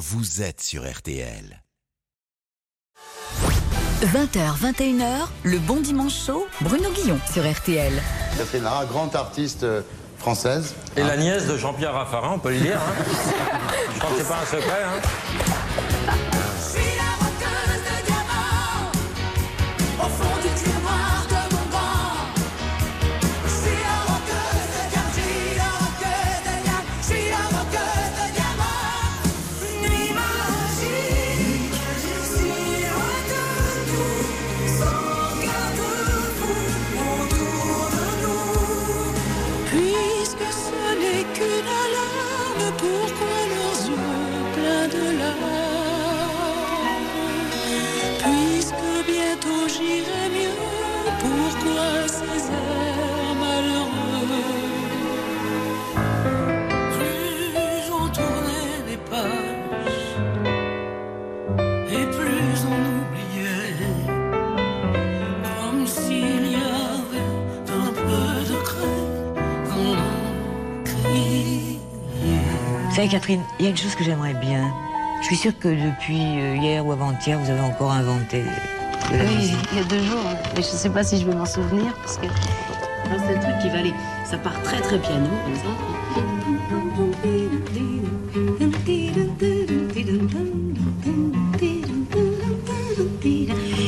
[0.00, 1.62] vous êtes sur RTL.
[4.02, 7.92] 20h, 21h, le bon dimanche chaud, Bruno Guillon sur RTL.
[8.38, 9.82] Catherine Lara, grande artiste euh,
[10.16, 10.74] française.
[10.96, 12.80] Et la nièce de Jean-Pierre Raffarin, on peut le dire.
[12.80, 13.04] Hein.
[13.94, 14.82] Je crois que c'est pas un secret.
[14.86, 15.00] Hein.
[73.00, 74.70] Savez, Catherine, il y a quelque chose que j'aimerais bien.
[75.22, 78.42] Je suis sûre que depuis euh, hier ou avant-hier, vous avez encore inventé
[79.10, 79.56] de la Oui, musique.
[79.72, 80.20] il y a deux jours,
[80.54, 82.26] mais je sais pas si je vais m'en souvenir parce que
[83.06, 83.94] c'est un truc qui va aller.
[84.24, 86.70] Ça part très très piano comme ça.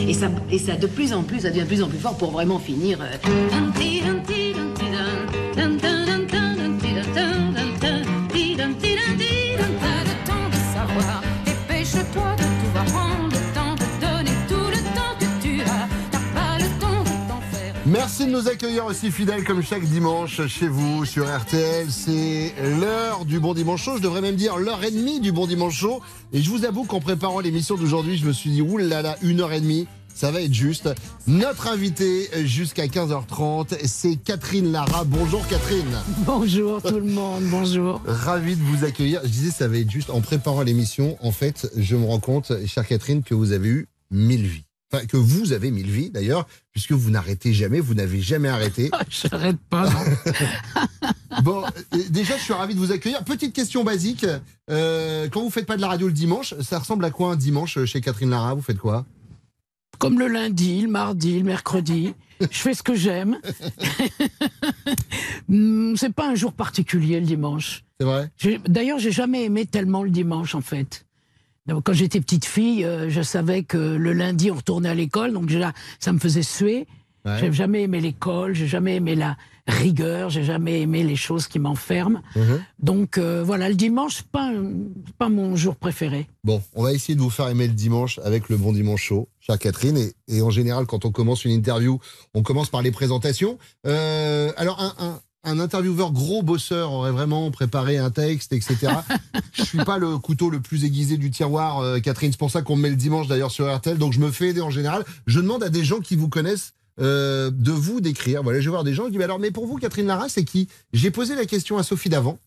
[0.08, 2.16] Et ça, et ça de plus en plus, ça devient de plus en plus fort
[2.16, 2.98] pour vraiment finir.
[18.22, 21.90] Merci de nous accueillir aussi fidèles comme chaque dimanche chez vous sur RTL.
[21.90, 23.96] C'est l'heure du Bon Dimanche Chaud.
[23.96, 26.00] Je devrais même dire l'heure et demie du Bon Dimanche Chaud.
[26.32, 29.52] Et je vous avoue qu'en préparant l'émission d'aujourd'hui, je me suis dit, oulala, une heure
[29.52, 29.88] et demie.
[30.14, 30.88] Ça va être juste.
[31.26, 35.02] Notre invité jusqu'à 15h30, c'est Catherine Lara.
[35.02, 35.98] Bonjour Catherine.
[36.18, 38.02] Bonjour tout le monde, bonjour.
[38.06, 39.20] Ravi de vous accueillir.
[39.24, 40.10] Je disais, ça va être juste.
[40.10, 43.88] En préparant l'émission, en fait, je me rends compte, chère Catherine, que vous avez eu
[44.12, 44.64] mille vies.
[44.92, 48.90] Enfin, que vous avez mille vies d'ailleurs, puisque vous n'arrêtez jamais, vous n'avez jamais arrêté.
[49.08, 49.88] J'arrête pas.
[51.42, 53.24] Bon, euh, déjà, je suis ravi de vous accueillir.
[53.24, 54.26] Petite question basique.
[54.70, 57.36] Euh, quand vous faites pas de la radio le dimanche, ça ressemble à quoi un
[57.36, 58.52] dimanche chez Catherine Lara?
[58.54, 59.06] Vous faites quoi?
[59.98, 63.38] Comme le lundi, le mardi, le mercredi, je fais ce que j'aime.
[65.48, 67.84] Hmm, C'est pas un jour particulier le dimanche.
[67.98, 68.30] C'est vrai?
[68.68, 71.04] D'ailleurs, j'ai jamais aimé tellement le dimanche en fait.
[71.80, 75.46] Quand j'étais petite fille, euh, je savais que le lundi on retournait à l'école, donc
[75.46, 76.86] déjà ça me faisait suer.
[77.24, 77.36] Ouais.
[77.38, 79.36] J'ai jamais aimé l'école, j'ai jamais aimé la
[79.68, 82.20] rigueur, j'ai jamais aimé les choses qui m'enferment.
[82.34, 82.64] Mhm.
[82.80, 84.50] Donc euh, voilà, le dimanche pas
[85.18, 86.26] pas mon jour préféré.
[86.42, 89.28] Bon, on va essayer de vous faire aimer le dimanche avec le bon dimanche chaud,
[89.38, 89.96] chère Catherine.
[89.96, 92.00] Et, et en général, quand on commence une interview,
[92.34, 93.56] on commence par les présentations.
[93.86, 98.92] Euh, alors, un, un, un intervieweur gros bosseur aurait vraiment préparé un texte, etc.
[99.52, 102.30] je suis pas le couteau le plus aiguisé du tiroir, euh, Catherine.
[102.30, 103.98] C'est pour ça qu'on me met le dimanche d'ailleurs sur RTL.
[103.98, 105.04] Donc, je me fais aider en général.
[105.26, 108.42] Je demande à des gens qui vous connaissent euh, de vous d'écrire.
[108.42, 110.44] Voilà, je vais voir des gens qui disent alors, mais pour vous, Catherine Lara, c'est
[110.44, 110.68] qui?
[110.92, 112.38] J'ai posé la question à Sophie Davant.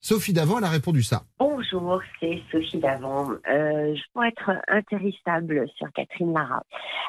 [0.00, 1.22] Sophie Davant, elle a répondu ça.
[1.40, 3.32] Bonjour, c'est Sophie Davant.
[3.32, 6.62] Euh, je pourrais être intéressable sur Catherine Lara.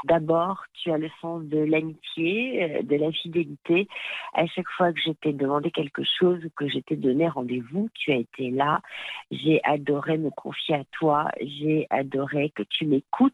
[0.06, 3.88] D'abord, tu as le sens de l'amitié, euh, de la fidélité.
[4.34, 7.90] À chaque fois que je t'ai demandé quelque chose ou que je t'ai donné rendez-vous,
[7.94, 8.82] tu as été là.
[9.30, 11.30] J'ai adoré me confier à toi.
[11.40, 13.34] J'ai adoré que tu m'écoutes.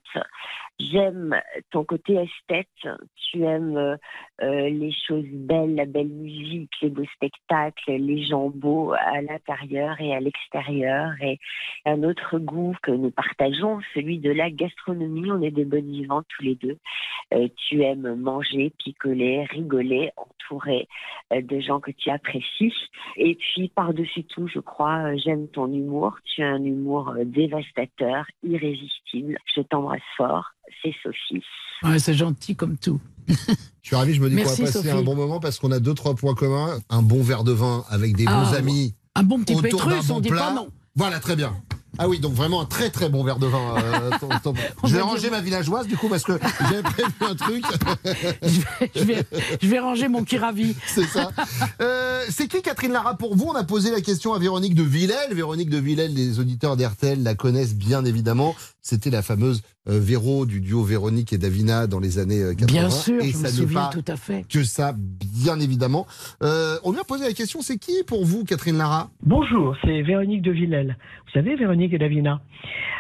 [0.78, 1.40] J'aime
[1.72, 2.68] ton côté esthète.
[3.16, 3.96] Tu aimes euh,
[4.42, 10.00] euh, les choses belles, la belle musique, les beaux spectacles, les gens beaux à l'intérieur
[10.02, 11.12] et à l'extérieur.
[11.22, 11.40] Et
[11.86, 15.32] un autre goût que nous partageons, celui de la gastronomie.
[15.32, 16.78] On est des bonnes vivantes tous les deux.
[17.34, 20.90] Euh, tu aimes manger, picoler, rigoler, entouré
[21.32, 22.74] de gens que tu apprécies.
[23.16, 26.18] Et puis, par-dessus tout, je crois, j'aime ton humour.
[26.26, 29.38] Tu as un humour dévastateur, irrésistible.
[29.56, 30.52] Je t'embrasse fort.
[30.82, 31.44] C'est Sophie.
[31.84, 33.00] Ouais, c'est gentil comme tout.
[33.28, 33.34] Je
[33.82, 34.90] suis ravi, je me dis qu'on va passer Sophie.
[34.90, 36.80] un bon moment parce qu'on a deux, trois points communs.
[36.90, 38.94] Un bon verre de vin avec des Ah, bons amis.
[39.16, 40.42] Un bon petit pétrus, bon on dit plat.
[40.42, 40.68] pas non.
[40.96, 41.54] Voilà, très bien.
[41.98, 43.76] Ah oui, donc vraiment un très très bon verre de vin.
[43.78, 44.54] euh, ton- ton-
[44.84, 46.34] On Je vais va ranger dire- ma villageoise du coup parce que
[46.70, 47.64] j'ai prévu un truc.
[48.44, 49.26] je, vais, je vais-
[49.62, 50.76] je vais ranger mon kiravi.
[50.88, 51.32] C'est ça.
[51.82, 53.46] Euh, c'est qui Catherine Lara pour vous?
[53.48, 55.34] On a posé la question à Véronique de Villèle.
[55.34, 58.56] Véronique de Villèle, les auditeurs d'RTL la connaissent bien évidemment.
[58.88, 62.68] C'était la fameuse euh, Véro du duo Véronique et Davina dans les années euh, 80.
[62.68, 64.48] Bien sûr, et je me ça ne souviens pas tout à fait.
[64.48, 66.06] que ça, bien évidemment.
[66.44, 69.10] Euh, on lui a posé la question, c'est qui pour vous, Catherine Lara?
[69.24, 70.98] Bonjour, c'est Véronique de Villèle.
[71.26, 72.42] Vous savez, Véronique et Davina?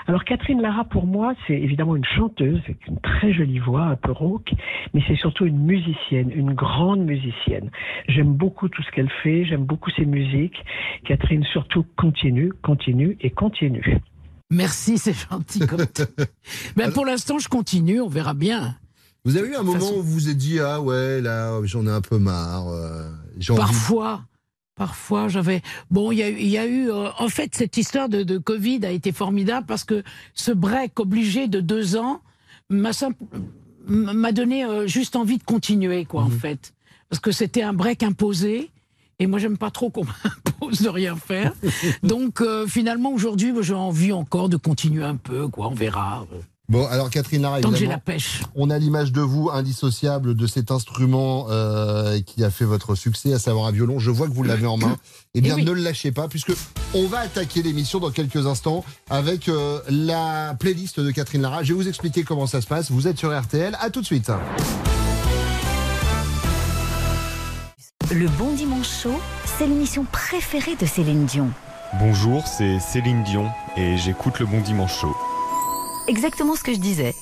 [0.07, 3.95] Alors, Catherine Lara, pour moi, c'est évidemment une chanteuse avec une très jolie voix, un
[3.95, 4.53] peu rauque,
[4.95, 7.69] mais c'est surtout une musicienne, une grande musicienne.
[8.07, 10.57] J'aime beaucoup tout ce qu'elle fait, j'aime beaucoup ses musiques.
[11.03, 13.99] Catherine, surtout, continue, continue et continue.
[14.51, 15.85] Merci, c'est gentil comme.
[16.75, 18.75] Ben, pour l'instant, je continue, on verra bien.
[19.23, 21.87] Vous avez eu un moment façon- où vous vous êtes dit, ah ouais, là, j'en
[21.87, 22.67] ai un peu marre.
[22.69, 23.09] euh,
[23.55, 24.23] Parfois,
[24.75, 25.63] parfois, j'avais.
[25.89, 26.91] Bon, il y a, eu- il y a eu.
[26.91, 30.03] euh, en fait, cette histoire de, de Covid a été formidable parce que
[30.35, 32.21] ce break obligé de deux ans
[32.69, 33.23] m'a simple-
[33.87, 36.73] donné euh, juste envie de continuer, quoi, en fait.
[37.09, 38.69] Parce que c'était un break imposé.
[39.19, 40.03] Et moi, j'aime pas trop qu'on
[40.59, 41.53] m'impose de rien faire.
[42.03, 45.67] Donc, euh, finalement, aujourd'hui, j'ai envie encore de continuer un peu, quoi.
[45.67, 46.25] On verra.
[46.67, 48.41] Bon, alors Catherine Lara, Tant que la pêche.
[48.55, 53.33] on a l'image de vous indissociable de cet instrument euh, qui a fait votre succès,
[53.33, 53.99] à savoir un violon.
[53.99, 54.97] Je vois que vous l'avez en main.
[55.35, 55.63] Eh bien, Eh oui.
[55.65, 56.53] ne le lâchez pas, puisque
[56.95, 61.61] on va attaquer l'émission dans quelques instants avec euh, la playlist de Catherine Lara.
[61.61, 62.89] Je vais vous expliquer comment ça se passe.
[62.89, 63.77] Vous êtes sur RTL.
[63.79, 64.31] À tout de suite.
[68.11, 69.19] Le Bon Dimanche Show,
[69.57, 71.49] c'est l'émission préférée de Céline Dion.
[71.99, 75.15] Bonjour, c'est Céline Dion et j'écoute le Bon Dimanche Show.
[76.07, 77.15] Exactement ce que je disais.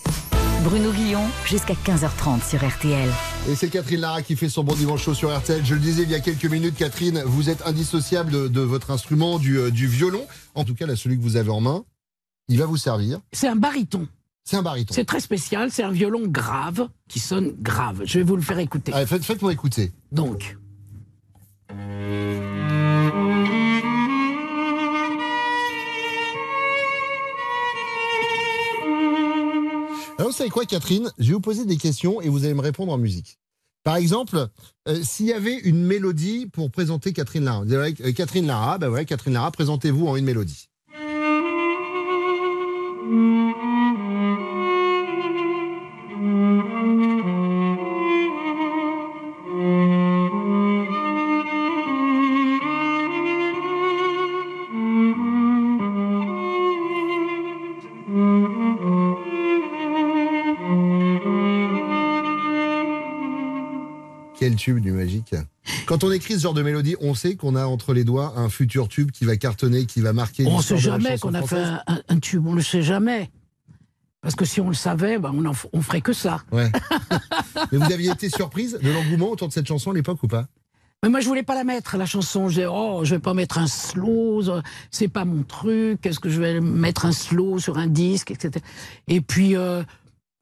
[0.64, 3.10] Bruno Guillon, jusqu'à 15h30 sur RTL.
[3.50, 5.66] Et c'est Catherine Lara qui fait son bon dimanche chaud sur RTL.
[5.66, 8.92] Je le disais il y a quelques minutes, Catherine, vous êtes indissociable de, de votre
[8.92, 10.26] instrument, du, euh, du violon.
[10.56, 11.84] En tout cas, là, celui que vous avez en main,
[12.48, 13.20] il va vous servir.
[13.34, 14.08] C'est un baryton.
[14.46, 14.94] C'est un baryton.
[14.94, 15.70] C'est très spécial.
[15.72, 18.02] C'est un violon grave qui sonne grave.
[18.06, 18.94] Je vais vous le faire écouter.
[18.94, 19.92] Allez, faites- faites-moi écouter.
[20.14, 20.58] Donc.
[30.18, 31.12] Alors, vous savez quoi, Catherine?
[31.18, 33.40] Je vais vous poser des questions et vous allez me répondre en musique.
[33.84, 34.48] Par exemple,
[34.88, 38.90] euh, s'il y avait une mélodie pour présenter Catherine Lara, vous euh, Catherine Lara, ben
[38.90, 40.70] ouais, Catherine Lara, présentez-vous en une mélodie.
[65.94, 68.50] Quand on écrit ce genre de mélodie, on sait qu'on a entre les doigts un
[68.50, 70.44] futur tube qui va cartonner, qui va marquer.
[70.48, 71.80] On ne sait jamais qu'on a fait française.
[71.86, 73.30] un, un- un tube, on ne le sait jamais.
[74.20, 76.42] Parce que si on le savait, ben on, en on ferait que ça.
[76.52, 76.72] Ouais.
[77.72, 80.48] Mais vous aviez été surprise de l'engouement autour de cette chanson à l'époque ou pas?
[81.04, 82.50] Mais moi, je voulais pas la mettre, la chanson.
[82.50, 84.42] Je disais, oh, je vais pas mettre un slow,
[84.90, 86.04] c'est pas mon truc.
[86.08, 88.66] Est-ce que je vais mettre un slow sur un disque, etc.
[89.08, 89.84] Et puis, euh,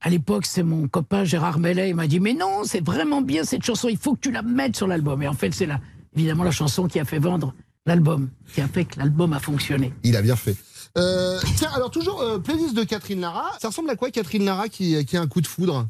[0.01, 3.44] à l'époque, c'est mon copain Gérard Mellet, il m'a dit, mais non, c'est vraiment bien
[3.44, 5.21] cette chanson, il faut que tu la mettes sur l'album.
[5.21, 5.69] Et en fait, c'est
[6.15, 7.53] évidemment la chanson qui a fait vendre
[7.86, 9.94] l'album, qui a fait que l'album a fonctionné.
[10.03, 10.56] Il a bien fait.
[10.98, 13.45] Euh, tiens, alors toujours euh, playlist de Catherine Lara.
[13.62, 15.88] Ça ressemble à quoi Catherine Lara qui, qui a un coup de foudre?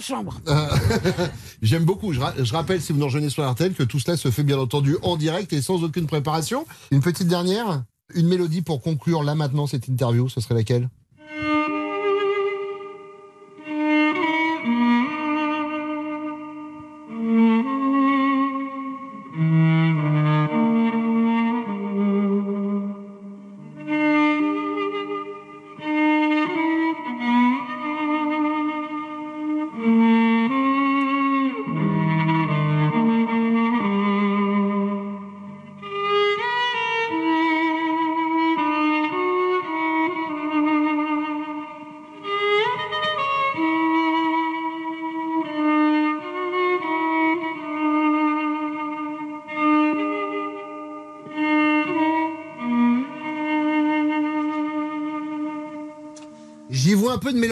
[0.00, 0.40] Chambre.
[1.62, 2.12] J'aime beaucoup.
[2.12, 4.58] Je, je rappelle, si vous nous rejoignez sur RTL, que tout cela se fait bien
[4.58, 6.66] entendu en direct et sans aucune préparation.
[6.90, 10.88] Une petite dernière, une mélodie pour conclure là maintenant cette interview, ce serait laquelle?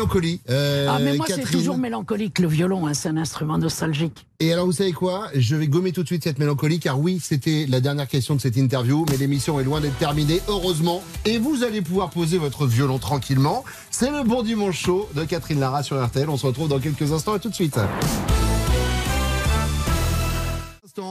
[0.09, 0.41] Mélancolie.
[0.51, 4.27] euh, ah, mais moi, c'est toujours mélancolique, le violon, hein, c'est un instrument nostalgique.
[4.41, 5.29] Et alors, vous savez quoi?
[5.35, 8.41] Je vais gommer tout de suite cette mélancolie, car oui, c'était la dernière question de
[8.41, 11.03] cette interview, mais l'émission est loin d'être terminée, heureusement.
[11.25, 13.65] Et vous allez pouvoir poser votre violon tranquillement.
[13.91, 16.29] C'est le bon dimanche chaud de Catherine Lara sur RTL.
[16.31, 17.79] On se retrouve dans quelques instants et tout de suite.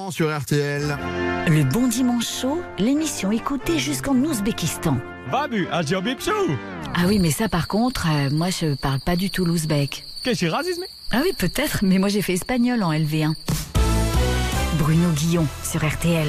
[0.10, 0.98] Sur RTL.
[1.48, 4.98] Le Bon Dimanche Chaud, l'émission écoutée jusqu'en Ouzbékistan.
[5.32, 5.68] Babu,
[6.96, 10.06] Ah oui, mais ça par contre, euh, moi je parle pas du tout l'ouzbek.
[10.24, 13.34] Qu'est-ce que racisme Ah oui, peut-être, mais moi j'ai fait espagnol en LV1.
[14.80, 16.28] Bruno Guillon sur RTL.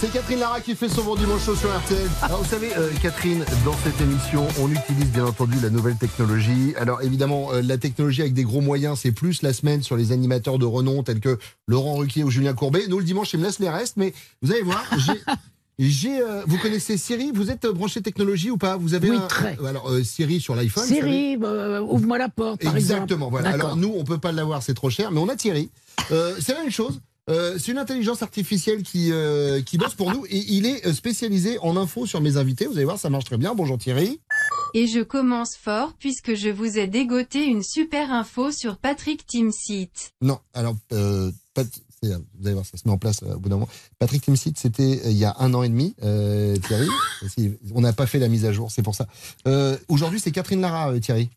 [0.00, 2.08] C'est Catherine Lara qui fait son bon dimanche chaud sur RTL.
[2.22, 6.72] Alors vous savez, euh, Catherine, dans cette émission, on utilise bien entendu la nouvelle technologie.
[6.78, 10.12] Alors évidemment, euh, la technologie avec des gros moyens, c'est plus la semaine sur les
[10.12, 12.84] animateurs de renom tels que Laurent Ruquier ou Julien Courbet.
[12.88, 15.20] Nous, le dimanche, il me laisse les restes, mais vous allez voir, j'ai...
[15.80, 17.30] J'ai, euh, vous connaissez Siri?
[17.32, 18.76] Vous êtes branché technologie ou pas?
[18.76, 19.56] Vous avez Oui, un- très.
[19.64, 20.82] alors euh, Siri sur l'iPhone.
[20.84, 23.04] Siri, euh, ouvre-moi la porte, par Exactement.
[23.28, 23.30] exemple.
[23.30, 23.52] Voilà.
[23.52, 23.66] D'accord.
[23.66, 25.70] Alors nous, on peut pas l'avoir, c'est trop cher, mais on a Thierry.
[26.08, 27.00] C'est la même chose.
[27.28, 30.94] Euh, c'est une intelligence artificielle qui euh, qui bosse pour nous et il est euh,
[30.94, 32.66] spécialisé en info sur mes invités.
[32.66, 33.54] Vous allez voir, ça marche très bien.
[33.54, 34.20] Bonjour Thierry.
[34.74, 39.90] Et je commence fort puisque je vous ai dégoté une super info sur Patrick Timsit.
[40.22, 41.66] Non, alors euh, Pat-
[42.02, 42.08] vous
[42.44, 43.68] allez voir, ça se met en place au bout d'un moment.
[43.98, 45.94] Patrick Timsit, c'était il y a un an et demi.
[45.98, 46.86] Thierry,
[47.28, 49.08] Si, on n'a pas fait la mise à jour, c'est pour ça.
[49.88, 51.28] Aujourd'hui, c'est Catherine Lara, Thierry.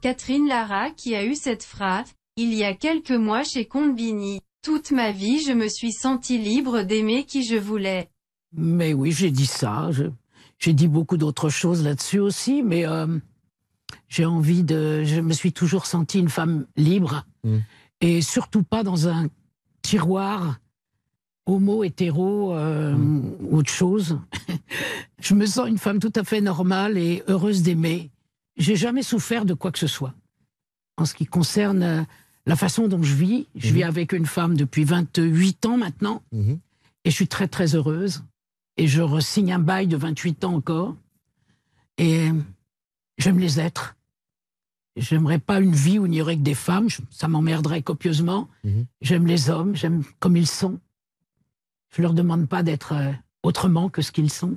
[0.00, 4.40] Catherine Lara qui a eu cette phrase, il y a quelques mois chez Combini.
[4.62, 8.10] Toute ma vie je me suis sentie libre d'aimer qui je voulais.
[8.52, 9.90] Mais oui, j'ai dit ça.
[10.58, 13.18] J'ai dit beaucoup d'autres choses là-dessus aussi, mais euh,
[14.08, 15.04] j'ai envie de.
[15.04, 17.58] Je me suis toujours sentie une femme libre Mm.
[18.02, 19.28] et surtout pas dans un
[19.82, 20.58] tiroir
[21.46, 22.94] homo, hétéro, euh,
[23.40, 24.20] ou autre chose.
[25.20, 28.10] je me sens une femme tout à fait normale et heureuse d'aimer.
[28.56, 30.14] J'ai jamais souffert de quoi que ce soit.
[30.96, 32.02] En ce qui concerne euh,
[32.46, 36.22] la façon dont je vis, je vis avec une femme depuis 28 ans maintenant.
[36.32, 36.58] Mhm.
[37.04, 38.24] Et je suis très très heureuse.
[38.76, 40.96] Et je resigne un bail de 28 ans encore.
[41.98, 42.30] Et
[43.18, 43.96] j'aime les êtres.
[44.96, 46.88] J'aimerais pas une vie où il n'y aurait que des femmes.
[47.10, 48.48] Ça m'emmerderait copieusement.
[48.64, 48.86] Mhm.
[49.00, 50.80] J'aime les hommes, j'aime comme ils sont.
[51.94, 54.56] Je leur demande pas d'être euh, autrement que ce qu'ils sont.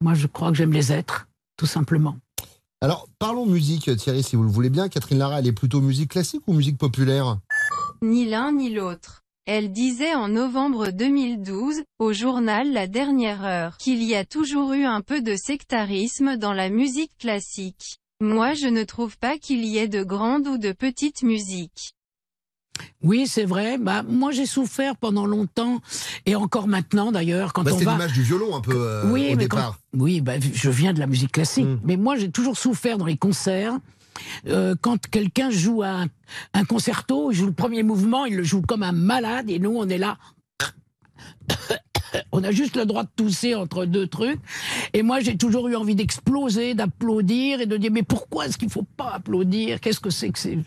[0.00, 2.18] Moi, je crois que j'aime les êtres, tout simplement.
[2.80, 4.88] Alors parlons musique, Thierry, si vous le voulez bien.
[4.88, 7.38] Catherine Lara, elle est plutôt musique classique ou musique populaire?
[8.02, 9.24] Ni l'un ni l'autre.
[9.46, 14.84] Elle disait en novembre 2012, au journal La Dernière Heure, qu'il y a toujours eu
[14.84, 17.98] un peu de sectarisme dans la musique classique.
[18.20, 21.94] Moi je ne trouve pas qu'il y ait de grande ou de petite musique.
[23.02, 23.78] Oui, c'est vrai.
[23.78, 25.80] Bah, moi, j'ai souffert pendant longtemps,
[26.26, 27.92] et encore maintenant d'ailleurs, quand Bah, on C'est va.
[27.92, 29.78] l'image du violon un peu euh, oui, au mais départ.
[29.92, 31.80] quand- oui, bah, je viens de la musique classique, Mm.
[31.84, 33.74] mais moi j'ai toujours souffert dans les concerts.
[34.48, 36.06] euh, quand quelqu'un joue un,
[36.52, 39.70] un concerto, il joue le premier mouvement, il le joue comme un malade, et nous
[39.76, 40.18] on est là.
[42.32, 44.40] On a juste le droit de tousser entre deux trucs.
[44.94, 48.70] Et moi, j'ai toujours eu envie d'exploser, d'applaudir et de dire mais pourquoi est-ce qu'il
[48.70, 49.78] faut pas applaudir?
[49.80, 50.58] Qu'est-ce que c'est que ces,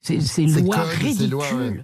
[0.00, 1.80] ces, ces, lois ridicules lois, ouais.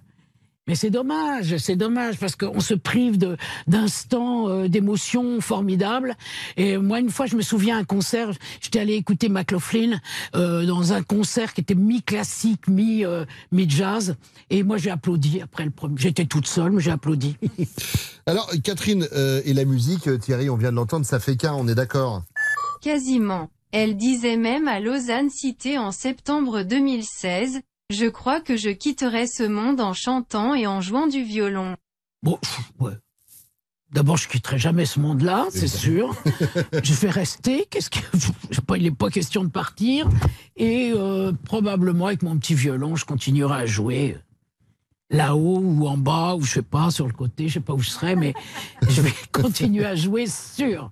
[0.67, 3.19] mais c'est dommage, c'est dommage parce qu'on se prive
[3.67, 6.17] d'instants euh, d'émotions formidables.
[6.57, 10.01] Et moi, une fois, je me souviens un concert, j'étais allé écouter McLaughlin
[10.35, 14.17] euh, dans un concert qui était mi classique, mi euh, mi jazz.
[14.51, 15.97] Et moi, j'ai applaudi après le premier.
[15.99, 17.37] J'étais toute seule, mais j'ai applaudi.
[18.27, 21.69] Alors Catherine euh, et la musique, Thierry, on vient de l'entendre, ça fait qu'un, on
[21.69, 22.25] est d'accord.
[22.81, 23.51] Quasiment.
[23.73, 29.43] Elle disait même à Lausanne Cité en septembre 2016, je crois que je quitterai ce
[29.43, 31.77] monde en chantant et en jouant du violon.
[32.23, 32.39] Bon,
[32.81, 32.95] ouais.
[33.93, 36.15] D'abord, je quitterai jamais ce monde-là, c'est sûr.
[36.83, 37.67] je vais rester.
[37.71, 38.01] Qu'est-ce que
[38.51, 40.09] je sais pas, il n'est pas question de partir.
[40.57, 44.19] Et euh, probablement avec mon petit violon, je continuerai à jouer
[45.09, 47.79] là-haut ou en bas ou je sais pas sur le côté, je sais pas où
[47.79, 48.35] je serai, mais
[48.89, 50.91] je vais continuer à jouer sûr.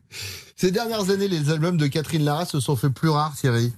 [0.55, 3.73] Ces dernières années, les albums de Catherine Lara se sont fait plus rares, Thierry.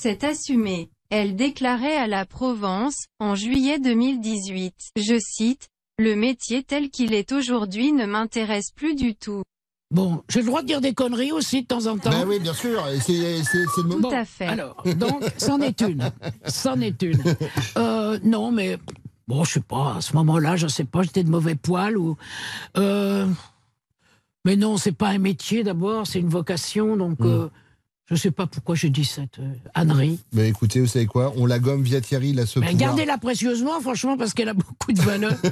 [0.00, 0.90] C'est assumé.
[1.16, 5.68] Elle déclarait à la Provence, en juillet 2018, je cite,
[6.00, 9.44] Le métier tel qu'il est aujourd'hui ne m'intéresse plus du tout.
[9.92, 12.10] Bon, j'ai le droit de dire des conneries aussi de temps en temps.
[12.10, 12.82] Ben oui, bien sûr.
[13.00, 14.08] c'est le moment.
[14.08, 14.46] Tout à fait.
[14.46, 16.10] Alors, donc, c'en est une.
[16.48, 17.22] C'en est une.
[17.76, 18.76] Euh, non, mais
[19.28, 19.94] bon, je sais pas.
[19.98, 22.16] À ce moment-là, je sais pas, j'étais de mauvais poil ou.
[22.76, 23.24] Euh,
[24.44, 26.96] mais non, c'est pas un métier d'abord, c'est une vocation.
[26.96, 27.26] Donc, Mm.
[27.26, 27.48] euh,
[28.10, 30.20] je sais pas pourquoi j'ai dit cette euh, ânerie.
[30.32, 31.32] Ben écoutez, vous savez quoi?
[31.36, 32.88] On la gomme via Thierry, là, ce Mais pouvoir.
[32.88, 35.32] gardez-la précieusement, franchement, parce qu'elle a beaucoup de valeur.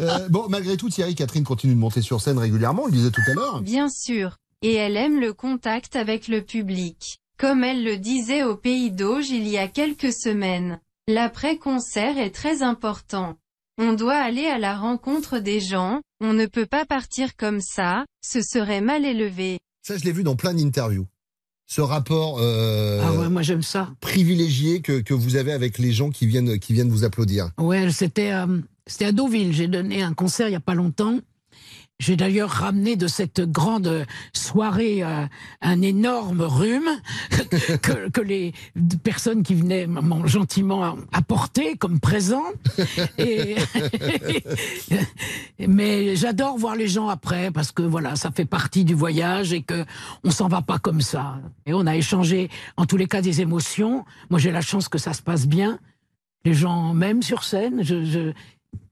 [0.00, 3.10] Euh, bon, malgré tout, Thierry, Catherine continue de monter sur scène régulièrement, on le disait
[3.10, 3.62] tout à l'heure.
[3.62, 4.36] Bien sûr.
[4.62, 7.18] Et elle aime le contact avec le public.
[7.38, 10.78] Comme elle le disait au Pays d'Auge il y a quelques semaines.
[11.08, 13.36] L'après-concert est très important.
[13.78, 18.04] On doit aller à la rencontre des gens, on ne peut pas partir comme ça,
[18.20, 19.58] ce serait mal élevé.
[19.82, 21.06] Ça, je l'ai vu dans plein d'interviews.
[21.70, 23.90] Ce rapport euh, Ah ouais, moi j'aime ça.
[24.00, 27.50] privilégié que, que vous avez avec les gens qui viennent, qui viennent vous applaudir.
[27.58, 28.46] Ouais, c'était euh,
[28.86, 29.52] c'était à Deauville.
[29.52, 31.18] J'ai donné un concert il y a pas longtemps.
[32.00, 35.26] J'ai d'ailleurs ramené de cette grande soirée euh,
[35.60, 36.88] un énorme rhume
[38.12, 38.54] que, les
[39.02, 42.44] personnes qui venaient m'ont gentiment apporté comme présent.
[45.58, 49.62] Mais j'adore voir les gens après parce que voilà, ça fait partie du voyage et
[49.62, 49.84] que
[50.22, 51.40] on s'en va pas comme ça.
[51.66, 54.04] Et on a échangé en tous les cas des émotions.
[54.30, 55.80] Moi, j'ai la chance que ça se passe bien.
[56.44, 57.82] Les gens m'aiment sur scène.
[57.82, 58.32] Je, je,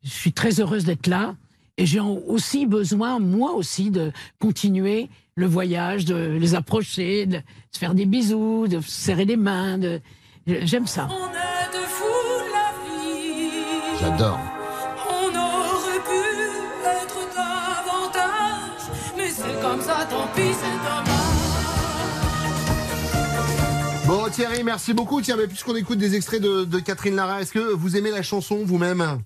[0.03, 1.37] je suis très heureuse d'être là.
[1.79, 7.39] Et j'ai aussi besoin, moi aussi, de continuer le voyage, de les approcher, de
[7.71, 9.77] se faire des bisous, de se serrer les mains.
[9.77, 10.01] de-
[10.47, 11.07] J'aime ça.
[11.11, 12.05] On est de fou
[12.53, 13.51] la vie.
[14.01, 14.39] J'adore.
[15.09, 16.23] On aurait pu
[16.87, 18.83] être davantage,
[19.19, 21.13] mais c'est comme ça, tant pis, c'est dommage.
[24.07, 25.21] Bon, Thierry, merci beaucoup.
[25.21, 28.23] Tiens, mais puisqu'on écoute des extraits de, de Catherine Lara, est-ce que vous aimez la
[28.23, 29.19] chanson vous-même?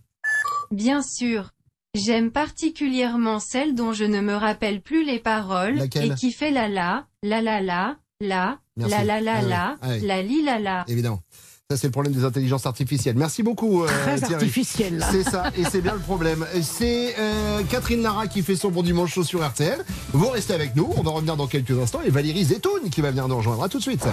[0.73, 1.51] Bien sûr.
[1.97, 6.13] J'aime particulièrement celle dont je ne me rappelle plus les paroles, Laquelle?
[6.13, 8.95] et qui fait la la, la la la, la, Merci.
[8.95, 10.85] la la la Ah la, ah la li la la.
[10.87, 11.21] Évidemment.
[11.69, 13.17] Ça, c'est le problème des intelligences artificielles.
[13.17, 14.35] Merci beaucoup, euh, Très Thierry.
[14.35, 15.09] artificiel, là.
[15.11, 16.45] C'est ça, et c'est bien le problème.
[16.63, 19.85] C'est euh, Catherine Lara qui fait son bon dimanche chaud sur RTL.
[20.13, 22.01] Vous restez avec nous, on va revenir dans quelques instants.
[22.05, 23.63] Et Valérie Zetoun qui va venir nous rejoindre.
[23.65, 24.05] À tout de suite.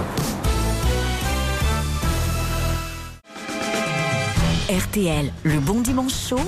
[4.69, 6.39] RTL, le bon dimanche chaud,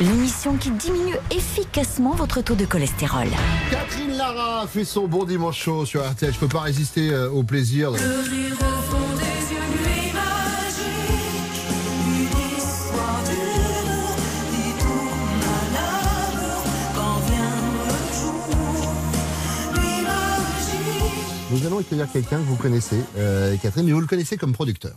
[0.00, 3.28] l'émission qui diminue efficacement votre taux de cholestérol.
[3.70, 6.32] Catherine Lara fait son bon dimanche chaud sur RTL.
[6.32, 7.92] Je peux pas résister euh, au plaisir.
[7.92, 11.60] de- Le rire au fond des yeux, nuit magique,
[12.06, 14.16] une histoire d'amour
[14.50, 16.62] qui tourne à l'amour
[16.94, 19.80] quand vient le jour.
[19.80, 21.50] Nuit magique.
[21.50, 24.96] Nous allons accueillir quelqu'un que vous connaissez, euh, Catherine, mais vous le connaissez comme producteur.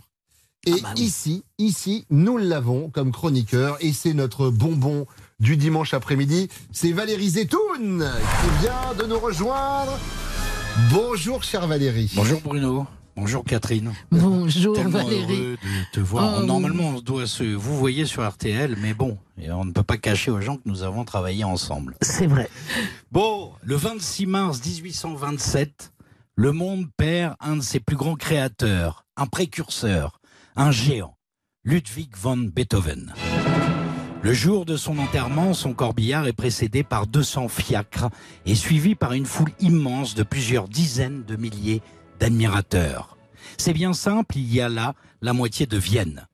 [0.66, 5.06] Et ici, ici, nous l'avons comme chroniqueur, et c'est notre bonbon
[5.38, 6.48] du dimanche après-midi.
[6.70, 8.06] C'est Valérie Zetoun
[8.42, 9.98] qui vient de nous rejoindre.
[10.92, 12.12] Bonjour, chère Valérie.
[12.14, 12.86] Bonjour Bruno.
[13.16, 13.92] Bonjour Catherine.
[14.12, 15.22] Bonjour Tellement Valérie.
[15.32, 16.40] heureux de te voir.
[16.40, 19.82] Oh, Normalement, on doit se vous voyez sur RTL, mais bon, et on ne peut
[19.82, 21.96] pas cacher aux gens que nous avons travaillé ensemble.
[22.02, 22.50] C'est vrai.
[23.12, 25.92] Bon, le 26 mars 1827,
[26.36, 30.19] le monde perd un de ses plus grands créateurs, un précurseur,
[30.56, 31.16] un géant,
[31.64, 33.14] Ludwig van Beethoven.
[34.22, 38.10] Le jour de son enterrement, son corbillard est précédé par 200 fiacres
[38.44, 41.82] et suivi par une foule immense de plusieurs dizaines de milliers
[42.18, 43.16] d'admirateurs.
[43.56, 46.26] C'est bien simple, il y a là la moitié de Vienne.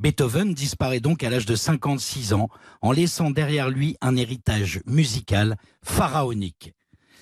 [0.00, 2.48] Beethoven disparaît donc à l'âge de 56 ans
[2.80, 6.74] en laissant derrière lui un héritage musical pharaonique.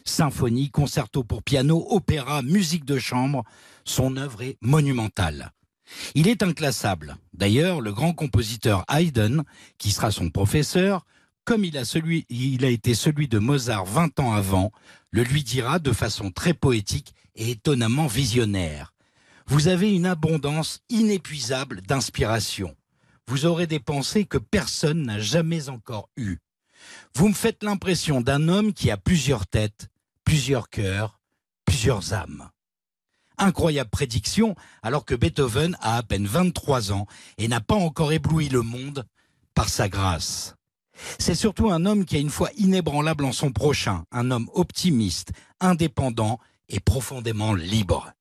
[0.05, 3.45] Symphonie, concerto pour piano, opéra, musique de chambre,
[3.85, 5.53] son œuvre est monumentale.
[6.15, 7.17] Il est inclassable.
[7.33, 9.43] D'ailleurs, le grand compositeur Haydn,
[9.79, 11.05] qui sera son professeur,
[11.45, 14.71] comme il a, été celui de Mozart 20 ans avant,
[15.11, 18.95] le lui dira de façon très poétique et étonnamment visionnaire.
[19.47, 22.77] Vous avez une abondance inépuisable d'inspiration.
[23.27, 26.39] Vous aurez des pensées que personne n'a jamais encore eues.
[27.17, 29.89] Vous me faites l'impression d'un homme qui a plusieurs têtes,
[30.25, 31.19] plusieurs cœurs,
[31.65, 32.49] plusieurs âmes.
[33.43, 37.07] Incroyable prédiction, alors que Beethoven a à peine 23 ans
[37.39, 39.07] et n'a pas encore ébloui le monde
[39.55, 40.57] par sa grâce.
[41.19, 45.31] C'est surtout un homme qui a une foi inébranlable en son prochain, un homme optimiste,
[45.59, 48.13] indépendant et profondément libre.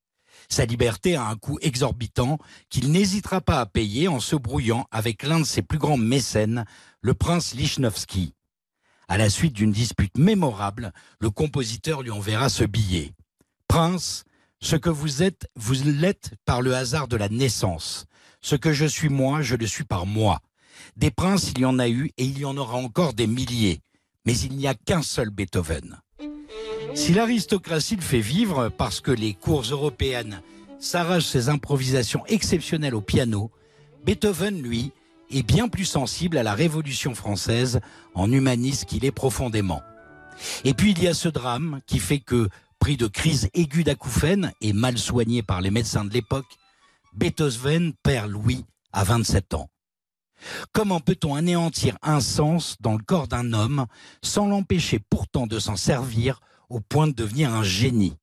[0.48, 2.38] Sa liberté a un coût exorbitant
[2.70, 6.64] qu'il n'hésitera pas à payer en se brouillant avec l'un de ses plus grands mécènes,
[7.02, 8.34] le prince Lichnowsky.
[9.10, 13.12] À la suite d'une dispute mémorable, le compositeur lui enverra ce billet.
[13.68, 14.24] Prince,
[14.62, 18.06] ce que vous êtes, vous l'êtes par le hasard de la naissance.
[18.42, 20.40] Ce que je suis moi, je le suis par moi.
[20.96, 23.82] Des princes, il y en a eu et il y en aura encore des milliers.
[24.26, 26.00] Mais il n'y a qu'un seul Beethoven.
[26.94, 30.42] Si l'aristocratie le fait vivre parce que les cours européennes
[30.80, 33.52] s'arrachent ses improvisations exceptionnelles au piano,
[34.06, 34.92] Beethoven, lui,
[35.32, 37.80] est bien plus sensible à la Révolution française
[38.16, 39.82] en humaniste qu'il est profondément.
[40.64, 44.54] Et puis il y a ce drame qui fait que, pris de crise aiguë d'acouphènes
[44.62, 46.58] et mal soigné par les médecins de l'époque,
[47.14, 49.70] Beethoven perd Louis à 27 ans.
[50.72, 53.86] Comment peut-on anéantir un sens dans le corps d'un homme
[54.24, 56.40] sans l'empêcher pourtant de s'en servir
[56.70, 58.16] au point de devenir un génie?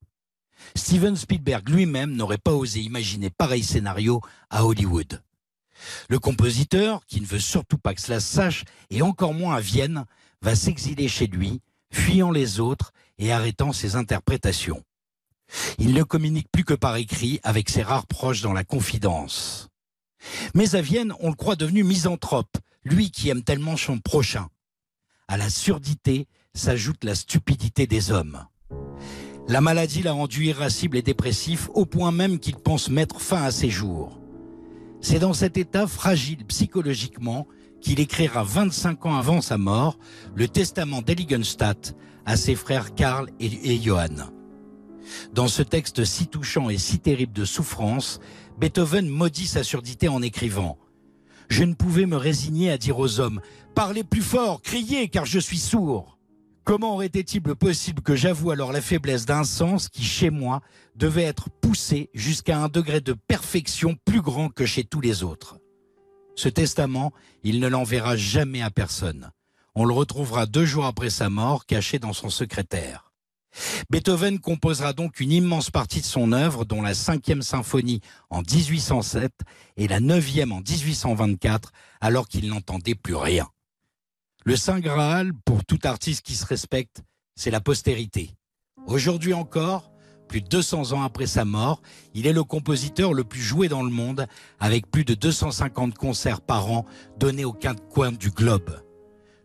[0.74, 5.22] Steven Spielberg lui-même n'aurait pas osé imaginer pareil scénario à Hollywood.
[6.08, 9.60] Le compositeur, qui ne veut surtout pas que cela se sache, et encore moins à
[9.60, 10.06] Vienne,
[10.40, 11.60] va s'exiler chez lui,
[11.96, 14.82] fuyant les autres et arrêtant ses interprétations.
[15.78, 19.68] Il ne communique plus que par écrit avec ses rares proches dans la confidence.
[20.54, 24.48] Mais à Vienne, on le croit devenu misanthrope, lui qui aime tellement son prochain.
[25.28, 28.44] À la surdité s'ajoute la stupidité des hommes.
[29.48, 33.52] La maladie l'a rendu irascible et dépressif au point même qu'il pense mettre fin à
[33.52, 34.20] ses jours.
[35.00, 37.46] C'est dans cet état fragile psychologiquement
[37.80, 39.98] qu'il écrira 25 ans avant sa mort
[40.34, 44.26] le testament d'Eligenstadt à ses frères Karl et, Johann.
[45.32, 48.20] Dans ce texte si touchant et si terrible de souffrance,
[48.58, 50.78] Beethoven maudit sa surdité en écrivant
[51.48, 53.40] Je ne pouvais me résigner à dire aux hommes
[53.74, 56.16] Parlez plus fort, criez, car je suis sourd.
[56.64, 60.62] Comment aurait-il possible que j'avoue alors la faiblesse d'un sens qui, chez moi,
[60.96, 65.58] devait être poussé jusqu'à un degré de perfection plus grand que chez tous les autres?
[66.36, 69.30] Ce testament, il ne l'enverra jamais à personne.
[69.74, 73.12] On le retrouvera deux jours après sa mort, caché dans son secrétaire.
[73.88, 79.32] Beethoven composera donc une immense partie de son œuvre, dont la cinquième symphonie en 1807
[79.78, 81.72] et la neuvième en 1824,
[82.02, 83.48] alors qu'il n'entendait plus rien.
[84.44, 87.02] Le Saint Graal, pour tout artiste qui se respecte,
[87.34, 88.30] c'est la postérité.
[88.86, 89.90] Aujourd'hui encore,
[90.26, 91.80] plus de 200 ans après sa mort,
[92.14, 94.26] il est le compositeur le plus joué dans le monde,
[94.60, 96.84] avec plus de 250 concerts par an
[97.18, 98.70] donnés aux quatre coins du globe.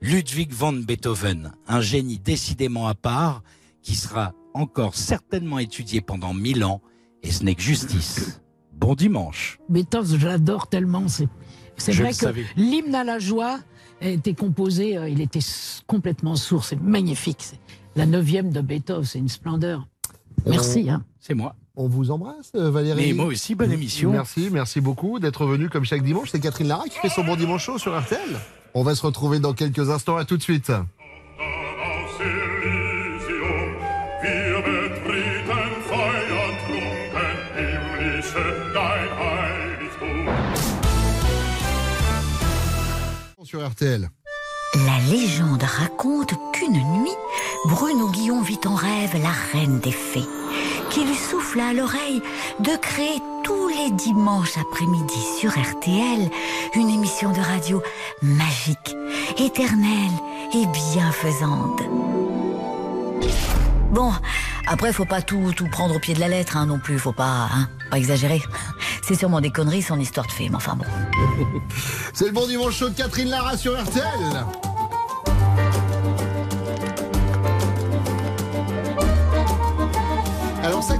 [0.01, 3.43] Ludwig van Beethoven, un génie décidément à part,
[3.83, 6.81] qui sera encore certainement étudié pendant mille ans,
[7.23, 8.41] et ce n'est que justice.
[8.73, 9.59] Bon dimanche.
[9.69, 11.07] Beethoven, je l'adore tellement.
[11.07, 11.27] C'est,
[11.93, 13.59] vrai que l'hymne à la joie
[14.01, 15.39] était composé, euh, il était
[15.85, 16.65] complètement sourd.
[16.65, 17.45] C'est magnifique.
[17.95, 19.87] La neuvième de Beethoven, c'est une splendeur.
[20.45, 20.89] Merci.
[20.89, 21.03] Euh, hein.
[21.19, 21.55] C'est moi.
[21.75, 23.07] On vous embrasse, euh, Valérie.
[23.07, 24.11] Mais moi aussi, bonne émission.
[24.11, 26.29] Merci, merci beaucoup d'être venu comme chaque dimanche.
[26.31, 28.19] C'est Catherine Lara qui fait son bon dimanche chaud sur RTL.
[28.73, 30.17] On va se retrouver dans quelques instants.
[30.17, 30.71] À tout de suite.
[43.43, 44.09] Sur RTL.
[44.75, 47.11] La légende raconte qu'une nuit,
[47.65, 50.25] Bruno Guillon vit en rêve la reine des fées,
[50.89, 52.21] qui lui souffla à l'oreille
[52.59, 56.29] de créer tous les dimanches après-midi sur RTL
[56.75, 57.81] une émission de radio
[58.23, 58.95] magique,
[59.37, 60.11] éternelle
[60.55, 61.81] et bienfaisante.
[63.91, 64.11] Bon,
[64.67, 67.13] après, faut pas tout, tout prendre au pied de la lettre hein, non plus, faut
[67.13, 68.41] pas, hein, pas exagérer.
[69.03, 70.85] C'est sûrement des conneries, son histoire de fées, mais enfin bon.
[72.13, 74.45] C'est le bon dimanche chaud de Catherine Lara sur RTL.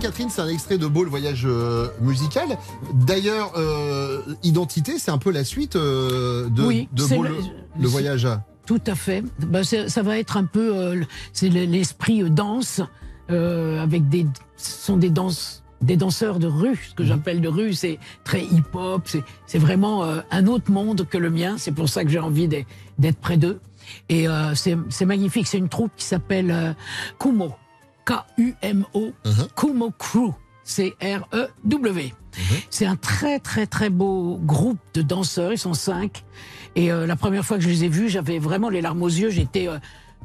[0.02, 2.58] Catherine, c'est un extrait de Beau, le voyage euh, musical.
[2.94, 7.36] D'ailleurs, euh, Identité, c'est un peu la suite euh, de, Oui, de Beau, le-
[7.80, 8.28] le, voyage.
[8.66, 9.24] Tout à fait.
[9.40, 12.82] Ben, ça va être un peu, euh, c'est le- l'esprit danse
[13.30, 14.26] avec des,
[14.58, 16.78] ce sont des danses, des danseurs de rue.
[16.90, 19.08] Ce que j'appelle de rue, c'est très hip-hop.
[19.46, 21.56] C'est, vraiment euh, un autre monde que le mien.
[21.58, 23.60] C'est pour ça que j'ai envie d'être, près d'eux.
[24.10, 25.48] Et euh, c'est, c'est magnifique.
[25.48, 26.74] C'est une troupe qui s'appelle euh,
[27.20, 27.54] Kumo,
[28.12, 29.13] K-U-M-O,
[29.56, 32.13] Kumo Crew, C-R-E-W.
[32.69, 36.24] C'est un très très très beau groupe de danseurs, ils sont cinq.
[36.76, 39.08] Et euh, la première fois que je les ai vus, j'avais vraiment les larmes aux
[39.08, 39.80] yeux, j'étais euh,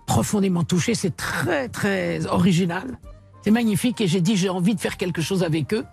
[0.06, 0.94] profondément touché.
[0.94, 2.98] C'est très très original,
[3.44, 5.84] c'est magnifique et j'ai dit j'ai envie de faire quelque chose avec eux.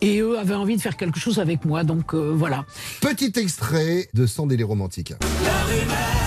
[0.00, 2.64] Et eux avaient envie de faire quelque chose avec moi, donc euh, voilà.
[3.00, 5.12] Petit extrait de Sans délai romantique.
[5.44, 6.19] La rumeur,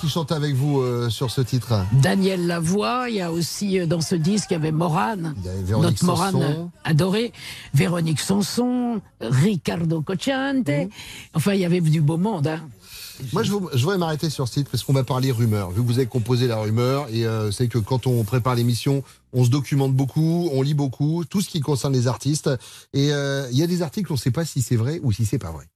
[0.00, 1.74] Qui chante avec vous euh, sur ce titre.
[1.92, 5.34] Daniel Lavoie, il y a aussi euh, dans ce disque, il y avait Morane,
[5.80, 7.32] notre Morane euh, adorée,
[7.74, 10.68] Véronique Sanson, Ricardo Cocciante.
[10.68, 10.88] Mhm.
[11.34, 12.46] Enfin, il y avait du beau monde.
[12.46, 12.60] Hein.
[13.32, 15.70] Moi, je, vous- je voudrais m'arrêter sur ce titre parce qu'on va parler rumeur.
[15.70, 19.02] Vu que vous avez composé la rumeur, et euh, c'est que quand on prépare l'émission,
[19.32, 22.50] on se documente beaucoup, on lit beaucoup, tout ce qui concerne les artistes.
[22.94, 25.12] Et euh, il y a des articles, on ne sait pas si c'est vrai ou
[25.12, 25.66] si c'est pas vrai.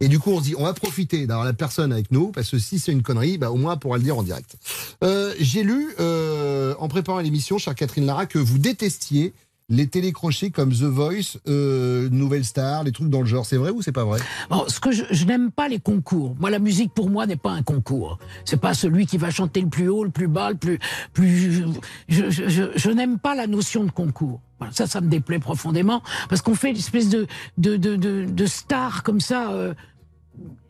[0.00, 2.50] Et du coup, on se dit, on va profiter d'avoir la personne avec nous, parce
[2.50, 4.56] que si c'est une connerie, bah, au moins, on pourra le dire en direct.
[5.04, 9.34] Euh, J'ai lu, euh, en préparant l'émission, chère Catherine Lara, que vous détestiez
[9.72, 13.46] les télécrochés comme The Voice, euh, Nouvelle Star, les trucs dans le genre.
[13.46, 14.18] C'est vrai ou c'est pas vrai?
[14.50, 16.34] Bon, ce que je, je n'aime pas les concours.
[16.40, 18.18] Moi, la musique pour moi n'est pas un concours.
[18.44, 20.80] C'est pas celui qui va chanter le plus haut, le plus bas, le plus
[21.12, 21.62] plus.
[22.08, 24.40] Je, je, je, je n'aime pas la notion de concours.
[24.72, 28.46] Ça, ça me déplaît profondément parce qu'on fait une espèce de de de de, de
[28.46, 29.52] star comme ça.
[29.52, 29.72] euh,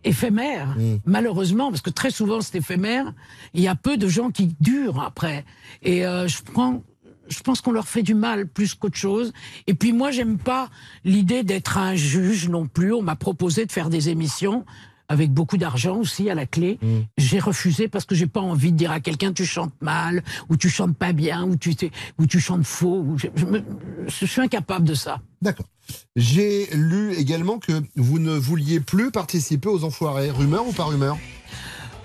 [0.05, 3.13] éphémère, malheureusement, parce que très souvent c'est éphémère,
[3.55, 5.45] il y a peu de gens qui durent après.
[5.83, 6.83] Et euh, je prends
[7.29, 9.33] je pense qu'on leur fait du mal plus qu'autre chose.
[9.69, 10.69] Et puis moi, j'aime pas
[11.05, 12.93] l'idée d'être un juge non plus.
[12.93, 14.65] On m'a proposé de faire des émissions
[15.11, 16.79] avec beaucoup d'argent aussi à la clé.
[17.19, 20.57] J'ai refusé parce que j'ai pas envie de dire à quelqu'un tu chantes mal ou
[20.57, 21.75] tu chantes pas bien ou tu
[22.19, 23.01] ou tu chantes faux.
[23.01, 23.63] Ou je, je me-
[24.07, 25.21] je suis incapable de ça.
[25.43, 25.67] D'accord.
[26.15, 30.31] J'ai lu également que vous ne vouliez plus participer aux enfoirés.
[30.31, 31.19] Rumeur ou pas rumeur?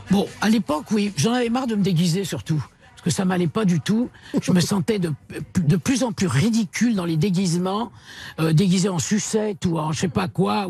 [0.10, 2.64] Bon, à l'époque, oui, j'en avais marre de me déguiser surtout.
[3.06, 4.10] Que ça m'allait pas du tout.
[4.42, 5.14] Je me sentais de,
[5.60, 7.92] de plus en plus ridicule dans les déguisements,
[8.40, 10.68] euh, déguisé en sucette ou en je sais pas quoi.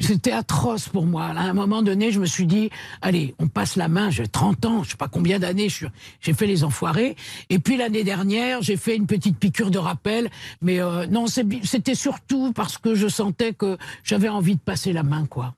[0.00, 1.26] C'était atroce pour moi.
[1.26, 4.10] À un moment donné, je me suis dit, allez, on passe la main.
[4.10, 7.14] J'ai 30 ans, je sais pas combien d'années j'ai fait les enfoirés.
[7.48, 10.30] Et puis l'année dernière, j'ai fait une petite piqûre de rappel.
[10.60, 15.04] Mais euh, non, c'était surtout parce que je sentais que j'avais envie de passer la
[15.04, 15.54] main, quoi.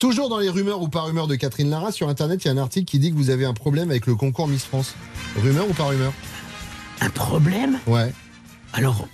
[0.00, 2.54] Toujours dans les rumeurs ou pas rumeurs de Catherine Lara, sur Internet, il y a
[2.54, 4.94] un article qui dit que vous avez un problème avec le concours Miss France.
[5.40, 6.12] Rumeur ou pas rumeur
[7.00, 8.12] Un problème Ouais.
[8.72, 9.06] Alors,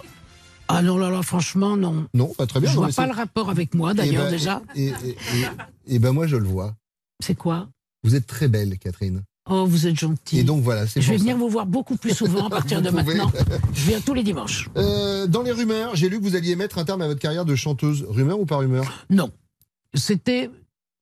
[0.68, 2.06] ah non, là, là, franchement, non.
[2.14, 2.70] Non, pas très bien.
[2.70, 4.62] Je non, vois pas le rapport avec moi, Eh d'ailleurs, ben, déjà.
[4.74, 6.74] Et, et- et- et ben moi, je le vois.
[7.22, 7.68] C'est quoi
[8.02, 9.22] Vous êtes très belle, Catherine.
[9.50, 10.38] Oh, vous êtes gentil.
[10.38, 11.38] Et donc voilà, c'est Je vais venir ça.
[11.40, 13.02] vous voir beaucoup plus souvent à partir de pouvez.
[13.16, 13.30] maintenant.
[13.74, 14.68] Je viens tous les dimanches.
[14.76, 17.44] Euh, dans les rumeurs, j'ai lu que vous alliez mettre un terme à votre carrière
[17.44, 18.06] de chanteuse.
[18.08, 19.30] Rumeur ou pas rumeur Non.
[19.94, 20.50] C'était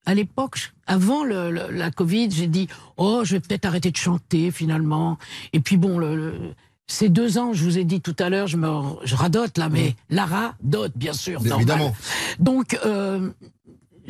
[0.06, 3.96] à l'époque, avant le- le- la Covid, j'ai dit oh, je vais peut-être arrêter de
[3.96, 5.18] chanter finalement.
[5.52, 6.54] Et puis bon, le- le-
[6.87, 8.66] ces deux ans, je vous ai dit tout à l'heure, je me,
[9.04, 11.40] je radote là, mais Lara dote bien sûr.
[11.44, 11.94] Évidemment.
[12.38, 12.78] Donc.
[12.84, 13.30] euh,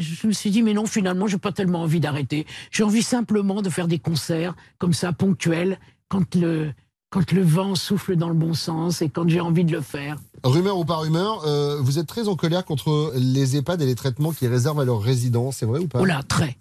[0.01, 2.46] je me suis dit, mais non, finalement, j'ai pas tellement envie d'arrêter.
[2.70, 6.72] J'ai envie simplement de faire des concerts comme ça, ponctuels, quand le,
[7.11, 10.16] quand le vent souffle dans le bon sens et quand j'ai envie de le faire.
[10.44, 13.94] Rumeur ou pas rumeur, euh, vous êtes très en colère contre les EHPAD et les
[13.94, 16.01] traitements qu'ils réservent à leurs résidents, c'est vrai ou pas?
[16.01, 16.59] Oh là, très,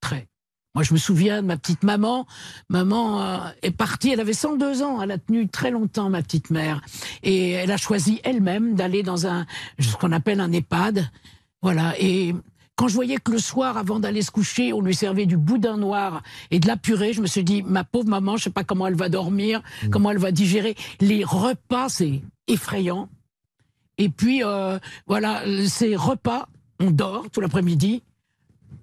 [0.00, 0.26] très.
[0.74, 2.26] Moi, je me souviens de ma petite maman.
[2.68, 6.50] Maman euh, est partie, elle avait 102 ans, elle a tenu très longtemps, ma petite
[6.50, 6.82] mère.
[7.22, 9.46] Et elle a choisi elle-même d'aller dans un,
[9.78, 11.08] ce qu'on appelle un EHPAD.
[11.62, 11.94] Voilà.
[11.98, 12.34] Et
[12.76, 15.76] quand je voyais que le soir, avant d'aller se coucher, on lui servait du boudin
[15.78, 18.64] noir et de la purée, je me suis dit, ma pauvre maman, je sais pas
[18.64, 20.76] comment elle va dormir, comment elle va digérer.
[21.00, 23.08] Les repas, c'est effrayant.
[23.98, 28.02] Et puis, euh, voilà, ces repas, on dort tout l'après-midi,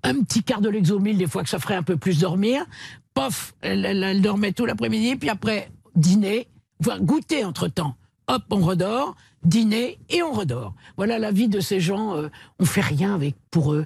[0.01, 2.65] un petit quart de l'exomile, des fois que ça ferait un peu plus dormir.
[3.13, 6.47] Pof, elle, elle- elle dormait tout l'après-midi, puis après, dîner,
[6.79, 7.95] voire goûter entre-temps.
[8.27, 10.73] Hop, on redort, dîner et on redort.
[10.97, 12.15] Voilà la vie de ces gens.
[12.15, 13.85] euh, on fait rien avec pour eux.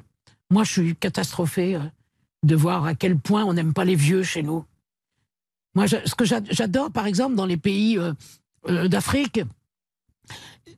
[0.50, 1.80] Moi, je suis catastrophée euh,
[2.43, 4.63] de voir à quel point on n'aime pas les vieux chez nous.
[5.76, 8.13] Moi, je- ce que j'a- j'adore, par exemple, dans les pays euh,
[8.69, 9.41] euh, d'Afrique,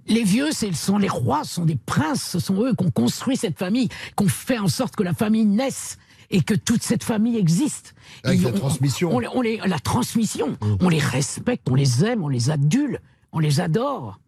[0.07, 2.91] les vieux, ce sont les rois, ce sont des princes, ce sont eux qui ont
[2.91, 5.97] construit cette famille, qui ont fait en sorte que la famille naisse
[6.31, 7.93] et que toute cette famille existe.
[8.23, 9.11] Avec Et la on- transmission.
[9.15, 10.57] on les- on les- la transmission.
[10.79, 12.99] On les respecte, on les aime, on les adule,
[13.31, 14.19] on les adore.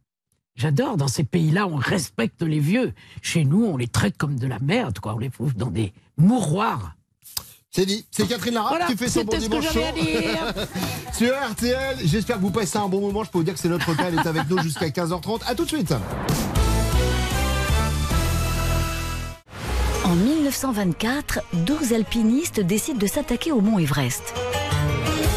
[0.56, 2.94] J'adore dans ces pays-là, on respecte les vieux.
[3.22, 5.16] Chez nous, on les traite comme de la merde, quoi.
[5.16, 6.96] On les fout dans des mouroirs.
[7.74, 9.66] C'est dit, c'est Catherine Lara Voilà, qui fait son bon dimanche.
[11.14, 13.24] Sur RTL, j'espère que vous passez un bon moment.
[13.24, 14.10] Je peux vous dire que c'est notre cas.
[14.10, 15.40] Elle est avec nous jusqu'à 15h30.
[15.48, 15.94] À tout de suite.
[20.04, 24.34] En 1924, 12 alpinistes décident de s'attaquer au mont Everest.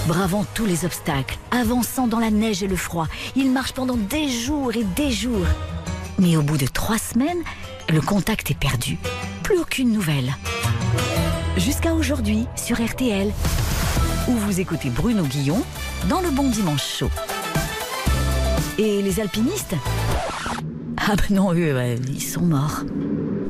[0.07, 4.29] Bravant tous les obstacles, avançant dans la neige et le froid, ils marchent pendant des
[4.29, 5.47] jours et des jours.
[6.19, 7.43] Mais au bout de trois semaines,
[7.91, 8.99] le contact est perdu.
[9.43, 10.35] Plus aucune nouvelle.
[11.57, 13.33] Jusqu'à aujourd'hui sur RTL,
[14.29, 15.63] où vous écoutez Bruno Guillon
[16.11, 17.11] dans le Bon Dimanche Chaud.
[18.77, 19.75] Et les alpinistes?
[20.99, 22.81] Ah ben non, eux, ouais, ils sont morts.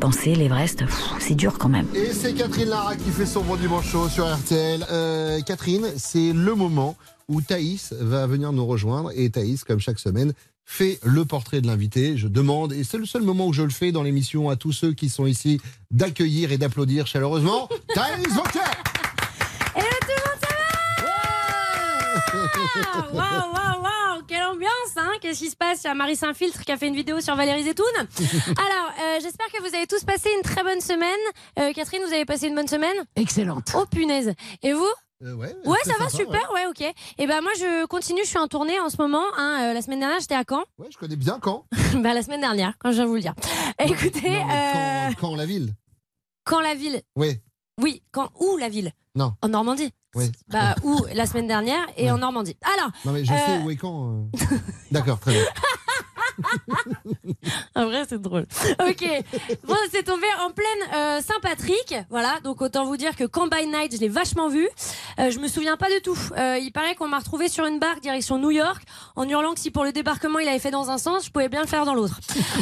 [0.05, 0.85] L'Everest,
[1.19, 1.87] c'est dur quand même.
[1.95, 4.85] Et c'est Catherine Lara qui fait son bon dimanche chaud sur RTL.
[4.91, 6.95] Euh, Catherine, c'est le moment
[7.29, 9.11] où Thaïs va venir nous rejoindre.
[9.15, 10.35] Et Thaïs, comme chaque semaine,
[10.67, 12.19] fait le portrait de l'invité.
[12.19, 14.73] Je demande, et c'est le seul moment où je le fais dans l'émission à tous
[14.73, 15.59] ceux qui sont ici,
[15.91, 18.61] d'accueillir et d'applaudir chaleureusement Thaïs Vauquier
[19.75, 20.55] Hello tout le monde, ça va?
[23.15, 24.54] Waouh, waouh, waouh, quelle ambiance,
[24.97, 25.83] hein Qu'est-ce qui se passe?
[25.85, 27.87] Il y a Marie Saint-Filtre qui a fait une vidéo sur Valérie Zetoun.
[27.99, 31.11] Alors, euh, j'espère que vous avez tous passé une très bonne semaine.
[31.59, 32.97] Euh, Catherine, vous avez passé une bonne semaine?
[33.17, 33.73] Excellente.
[33.77, 34.35] Oh punaise.
[34.63, 34.87] Et vous?
[35.23, 36.83] Euh, ouais, Ouais, ça va, sympa, super, ouais, ok.
[37.19, 39.25] Et ben moi, je continue, je suis en tournée en ce moment.
[39.37, 40.65] hein, euh, la semaine dernière, j'étais à Caen.
[40.79, 41.65] Ouais, je connais bien quand.
[41.97, 43.35] bah, la semaine dernière, quand je viens vous le dire.
[43.79, 45.73] Écoutez, Non, euh, quand, quand la ville.
[46.45, 47.01] quand la ville.
[47.17, 47.39] Oui.
[47.81, 48.93] Oui, quand où la ville?
[49.15, 49.35] Non.
[49.41, 49.93] En Normandie.
[50.49, 52.57] Bah, où la semaine dernière et en Normandie.
[52.77, 52.91] Alors.
[53.05, 54.13] Non, mais je euh, sais où et quand.
[54.13, 54.57] euh.
[54.91, 55.43] D'accord, très bien.
[57.77, 58.47] En vrai, c'est drôle.
[58.89, 59.05] Ok.
[59.67, 61.97] Bon, c'est tombé en pleine euh, Saint-Patrick.
[62.09, 62.39] Voilà.
[62.43, 64.69] Donc, autant vous dire que Camp by Night, je l'ai vachement vu.
[65.19, 66.19] Euh, je me souviens pas de tout.
[66.37, 68.83] Euh, il paraît qu'on m'a retrouvé sur une barque direction New York
[69.17, 71.49] en hurlant que si pour le débarquement il avait fait dans un sens, je pouvais
[71.49, 72.21] bien le faire dans l'autre.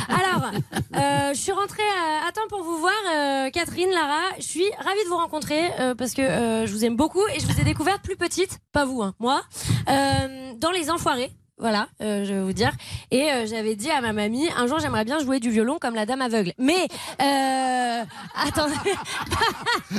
[0.09, 0.51] Alors,
[0.97, 1.83] euh, je suis rentrée
[2.27, 4.23] à, temps pour vous voir, euh, Catherine, Lara.
[4.39, 7.47] Je suis ravie de vous rencontrer euh, parce que je vous aime beaucoup et je
[7.47, 9.43] vous ai découverte plus petite, pas vous, hein, moi,
[9.87, 11.33] dans Les Enfoirés.
[11.59, 12.73] Voilà, euh, je vais vous dire.
[13.11, 15.95] Et euh, j'avais dit à ma mamie, un jour j'aimerais bien jouer du violon comme
[15.95, 16.53] la dame aveugle.
[16.59, 16.89] Mais
[17.21, 18.03] euh,
[18.35, 18.75] attendez,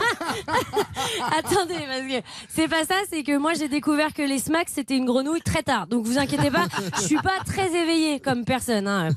[1.37, 2.95] attendez, parce que c'est pas ça.
[3.09, 5.87] C'est que moi j'ai découvert que les smacks c'était une grenouille très tard.
[5.87, 6.65] Donc vous inquiétez pas,
[6.97, 8.87] je suis pas très éveillée comme personne.
[8.87, 9.09] hein.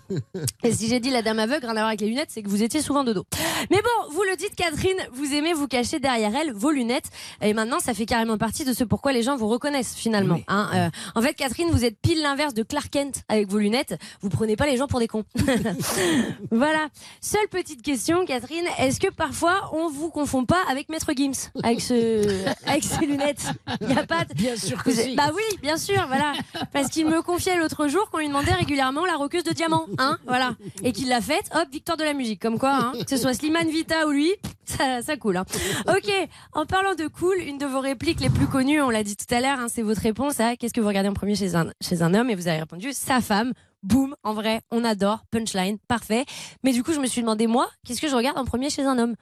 [0.62, 2.48] Et si j'ai dit la dame aveugle, rien à voir avec les lunettes, c'est que
[2.48, 3.24] vous étiez souvent de dos.
[3.70, 7.10] Mais bon, vous le dites, Catherine, vous aimez vous cacher derrière elle vos lunettes.
[7.42, 10.40] Et maintenant, ça fait carrément partie de ce pourquoi les gens vous reconnaissent finalement.
[10.48, 10.90] hein.
[11.14, 13.98] En fait, Catherine, vous êtes pile l'inverse de Clark Kent avec vos lunettes.
[14.20, 15.24] Vous prenez pas les gens pour des cons.
[16.50, 16.88] voilà.
[17.20, 18.64] Seule petite question, Catherine.
[18.78, 23.46] Est-ce que parfois on vous confond pas avec Maître Gims avec ce, avec ses lunettes?
[23.80, 24.24] Il y a pas.
[24.24, 25.14] de- Bien sûr que Vous êtes- si.
[25.16, 26.32] Bah oui, bien sûr, voilà.
[26.72, 30.18] Parce qu'il me confiait l'autre jour qu'on lui demandait régulièrement la roqueuse de diamant, hein,
[30.26, 30.54] voilà.
[30.82, 32.40] Et qu'il l'a faite, hop, victoire de la musique.
[32.40, 34.32] Comme quoi, hein, que ce soit Slimane Vita ou lui,
[34.64, 35.36] ça, ça coule.
[35.38, 35.44] Hein.
[35.88, 36.10] Ok,
[36.52, 39.32] en parlant de cool, une de vos répliques les plus connues, on l'a dit tout
[39.34, 41.66] à l'heure, hein, c'est votre réponse à qu'est-ce que vous regardez en premier chez un,
[41.80, 43.52] chez un et vous avez répondu sa femme.
[43.82, 46.24] Boum, en vrai, on adore, punchline, parfait.
[46.64, 48.82] Mais du coup, je me suis demandé, moi, qu'est-ce que je regarde en premier chez
[48.82, 49.14] un homme?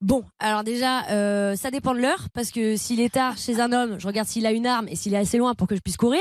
[0.00, 3.72] Bon, alors déjà, euh, ça dépend de l'heure, parce que s'il est tard chez un
[3.72, 5.80] homme, je regarde s'il a une arme et s'il est assez loin pour que je
[5.80, 6.20] puisse courir.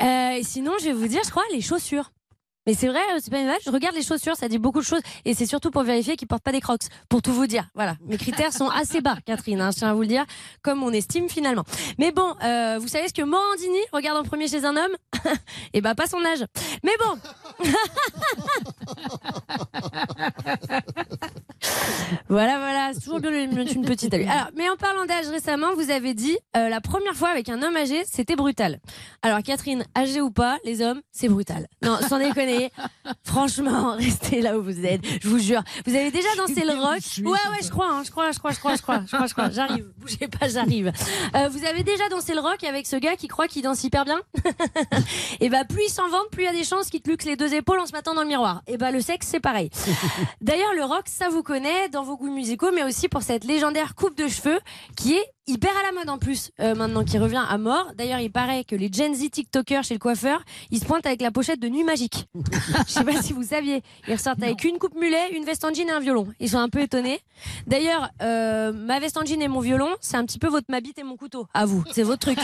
[0.00, 2.10] Euh, et sinon, je vais vous dire, je crois, les chaussures.
[2.66, 3.62] Mais c'est vrai, euh, c'est pas une vache.
[3.64, 5.00] Je regarde les chaussures, ça dit beaucoup de choses.
[5.24, 6.82] Et c'est surtout pour vérifier qu'ils portent pas des crocs.
[7.08, 7.68] Pour tout vous dire.
[7.74, 7.96] Voilà.
[8.04, 10.24] Mes critères sont assez bas, Catherine, hein, je tiens à vous le dire.
[10.62, 11.64] Comme on estime finalement.
[11.98, 14.96] Mais bon, euh, vous savez ce que Morandini regarde en premier chez un homme?
[15.72, 16.44] Et bah, pas son âge.
[16.82, 17.18] Mais bon.
[22.28, 24.26] Voilà, voilà, c'est toujours bien de lui mettre une petite à lui.
[24.26, 27.62] Alors, mais en parlant d'âge récemment, vous avez dit euh, la première fois avec un
[27.62, 28.80] homme âgé, c'était brutal.
[29.22, 31.66] Alors, Catherine, âgé ou pas, les hommes, c'est brutal.
[31.82, 32.70] Non, sans déconner.
[33.24, 35.02] Franchement, restez là où vous êtes.
[35.20, 35.62] Je vous jure.
[35.86, 37.00] Vous avez déjà dansé le rock?
[37.18, 39.26] Ouais, ouais, je crois, hein, je crois, je crois, je crois, je crois, je crois,
[39.26, 39.50] je crois.
[39.50, 39.92] J'arrive.
[39.98, 40.92] Bougez pas, j'arrive.
[41.34, 44.04] Euh, vous avez déjà dansé le rock avec ce gars qui croit qu'il danse hyper
[44.04, 44.20] bien?
[45.40, 47.24] Et bah, plus il s'en vante, plus il y a des chances qu'il te luxe
[47.24, 48.62] les deux épaules en se mettant dans le miroir.
[48.66, 49.70] Et bah, le sexe, c'est pareil.
[50.40, 51.55] D'ailleurs, le rock, ça vous connaît
[51.90, 54.60] dans vos goûts musicaux, mais aussi pour cette légendaire coupe de cheveux
[54.96, 57.92] qui est hyper à la mode en plus, euh, maintenant qui revient à mort.
[57.96, 61.20] D'ailleurs, il paraît que les Gen Z TikTokers chez le coiffeur, ils se pointent avec
[61.20, 62.28] la pochette de Nuit Magique.
[62.86, 63.82] Je sais pas si vous saviez.
[64.08, 66.26] Ils ressortent avec une coupe mulet, une veste en jean et un violon.
[66.40, 67.20] Ils sont un peu étonnés.
[67.66, 70.80] D'ailleurs, euh, ma veste en jean et mon violon, c'est un petit peu votre ma
[70.80, 71.46] bite et mon couteau.
[71.54, 72.38] À vous, c'est votre truc.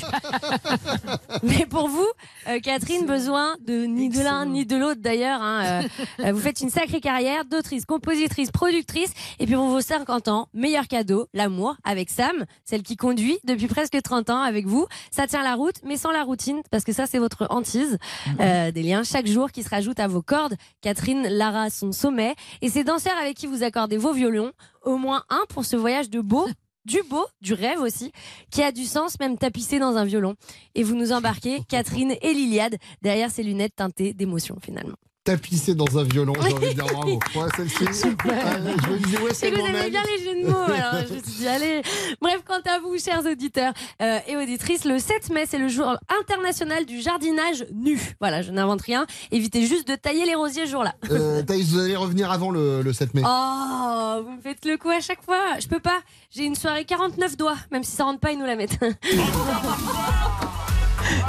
[1.42, 2.06] Mais pour vous,
[2.48, 5.40] euh, Catherine, besoin de ni de l'un ni de l'autre d'ailleurs.
[5.42, 5.88] hein, euh,
[6.26, 9.12] euh, vous faites une sacrée carrière d'autrice, compositrice, productrice.
[9.38, 13.66] Et puis pour vos 50 ans, meilleur cadeau, l'amour avec Sam, celle qui conduit depuis
[13.66, 14.86] presque 30 ans avec vous.
[15.10, 17.98] Ça tient la route, mais sans la routine, parce que ça c'est votre hantise.
[18.40, 20.56] Euh, des liens chaque jour qui se rajoutent à vos cordes.
[20.80, 22.34] Catherine, Lara, son sommet.
[22.60, 24.52] Et ces danseurs avec qui vous accordez vos violons,
[24.82, 26.46] au moins un pour ce voyage de beau
[26.84, 28.12] du beau, du rêve aussi,
[28.50, 30.34] qui a du sens même tapissé dans un violon.
[30.74, 34.96] Et vous nous embarquez, Catherine et Liliade, derrière ces lunettes teintées d'émotion finalement.
[35.24, 37.20] Tapissé dans un violon, j'ai envie de dire bravo.
[37.36, 37.84] Ouais, celle-ci.
[38.28, 41.14] Ah, je me disais, ouais, C'est vous aimez bien les jeux de mots, alors je
[41.14, 41.82] me suis dit, allez.
[42.20, 45.96] Bref, quant à vous, chers auditeurs euh, et auditrices, le 7 mai, c'est le jour
[46.20, 48.00] international du jardinage nu.
[48.20, 49.06] Voilà, je n'invente rien.
[49.30, 50.94] Évitez juste de tailler les rosiers ce jour-là.
[51.12, 53.22] Euh, vous allez revenir avant le, le 7 mai.
[53.24, 55.38] Oh, vous me faites le coup à chaque fois.
[55.60, 56.00] Je peux pas.
[56.30, 58.78] J'ai une soirée 49 doigts, même si ça rentre pas, ils nous la mettent.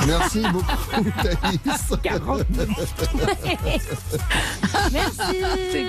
[0.07, 1.59] Merci beaucoup, Thaïs.
[4.91, 5.21] Merci.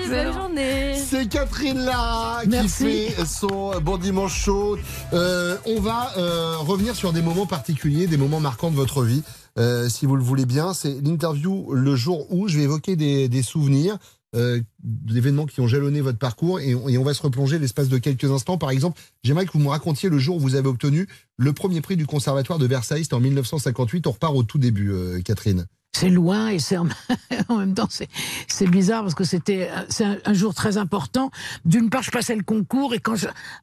[0.09, 0.95] Bonne journée.
[0.95, 4.77] C'est Catherine Lara qui fait son Bon Dimanche Chaud.
[5.13, 9.23] Euh, on va euh, revenir sur des moments particuliers, des moments marquants de votre vie.
[9.57, 13.29] Euh, si vous le voulez bien, c'est l'interview le jour où je vais évoquer des,
[13.29, 13.97] des souvenirs
[14.35, 18.29] euh, d'événements qui ont jalonné votre parcours et on, va se replonger l'espace de quelques
[18.31, 18.57] instants.
[18.57, 21.81] Par exemple, j'aimerais que vous me racontiez le jour où vous avez obtenu le premier
[21.81, 24.07] prix du Conservatoire de Versailles, c'était en 1958.
[24.07, 25.65] On repart au tout début, euh, Catherine.
[25.95, 26.87] c'est loin et c'est en,
[27.49, 31.31] même temps c'est bizarre parce que c'était euh, c'est un, jour très important.
[31.63, 33.15] D'une part, je passais le concours et quand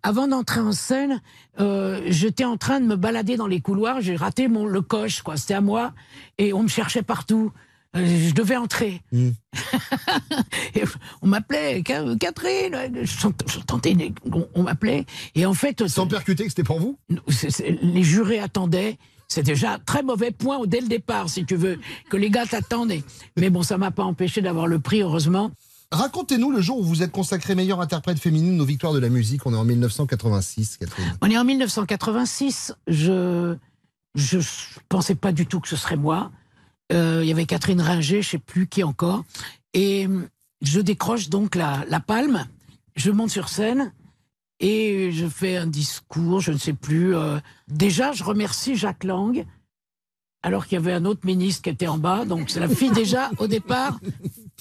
[0.03, 1.21] avant d'entrer en scène,
[1.61, 4.01] euh, j'étais en train de me balader dans les couloirs.
[4.01, 5.37] J'ai raté mon le coche quoi.
[5.37, 5.93] C'était à moi
[6.39, 7.53] et on me cherchait partout.
[7.97, 9.03] Euh, Je devais entrer.
[9.13, 10.83] Et
[11.21, 12.77] on m'appelait Ca- Catherine.
[13.03, 13.27] Je
[14.33, 16.99] on, on m'appelait et en fait Sans percuter que c'était pour vous?
[17.83, 18.99] les jurés attendaient.
[19.29, 21.79] C'est déjà un très mauvais point dès le départ, si tu veux,
[22.11, 23.03] que les gars t'attendaient.
[23.39, 25.51] Mais bon, ça m'a pas empêché d'avoir le prix, heureusement.
[25.91, 29.47] Racontez-nous le jour où vous êtes consacrée meilleure interprète féminine aux victoires de la musique.
[29.47, 31.17] On est en 1986, Catherine.
[31.23, 32.75] On est en 1986.
[32.89, 33.57] Je
[34.15, 34.39] je
[34.91, 36.31] pensais pas du tout que ce serait moi.
[36.93, 39.25] Euh, Il y avait Catherine Ringer, je sais plus qui encore.
[39.75, 40.29] Et hum,
[40.61, 42.47] je décroche donc la, la palme.
[42.97, 43.93] Je monte sur scène
[44.61, 47.17] et je fais un discours, je ne sais plus.
[47.17, 47.39] euh,
[47.69, 49.45] déjà, je remercie Jacques Lang,
[50.43, 52.25] alors qu'il y avait un autre ministre qui était en bas.
[52.27, 53.99] Donc c'est la fille déjà au départ.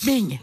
[0.06, 0.40] Bing.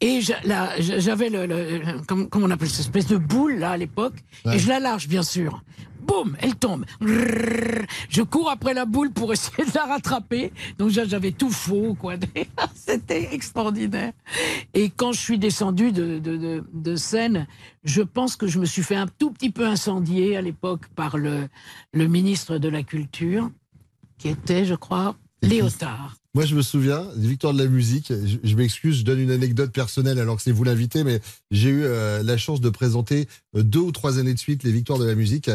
[0.00, 4.14] Et j'avais le, comment on appelle cette espèce de boule là à l'époque,
[4.44, 4.56] Ouais.
[4.56, 5.62] et je la lâche bien sûr.
[6.10, 6.84] Boum, elle tombe.
[8.08, 10.52] Je cours après la boule pour essayer de la rattraper.
[10.78, 12.14] Donc là, j'avais tout faux, quoi.
[12.74, 14.12] C'était extraordinaire.
[14.74, 17.46] Et quand je suis descendu de, de, de- de scène,
[17.84, 21.16] je pense que je me suis fait un tout petit peu incendier à l'époque par
[21.16, 21.48] le,
[21.92, 23.48] le ministre de la Culture,
[24.18, 26.16] qui était, je crois, Léotard.
[26.34, 28.08] Moi, je me souviens des victoires de la musique.
[28.12, 31.70] Je, je m'excuse, je donne une anecdote personnelle alors que c'est vous l'invité, mais j'ai
[31.70, 34.98] eu euh, la chance de présenter euh, deux ou trois années de suite les victoires
[35.00, 35.50] de la musique.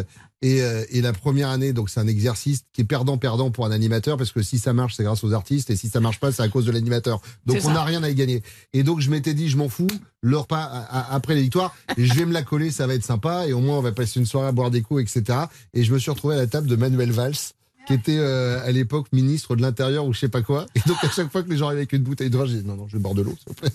[0.46, 3.72] Et, euh, et la première année, donc c'est un exercice qui est perdant-perdant pour un
[3.72, 6.32] animateur parce que si ça marche, c'est grâce aux artistes et si ça marche pas,
[6.32, 7.20] c'est à cause de l'animateur.
[7.48, 8.44] Donc on n'a rien à y gagner.
[8.74, 9.88] Et donc je m'étais dit, je m'en fous,
[10.22, 12.94] le repas à- à- après les victoires, et je vais me la coller, ça va
[12.94, 15.40] être sympa et au moins on va passer une soirée à boire des coups, etc.
[15.74, 17.34] Et je me suis retrouvé à la table de Manuel Valls
[17.88, 20.66] qui était euh, à l'époque ministre de l'Intérieur ou je sais pas quoi.
[20.76, 22.58] Et donc à chaque fois que les gens arrivaient avec une bouteille de vin, j'ai
[22.62, 23.70] dit non, non, je vais boire de l'eau, s'il vous plaît.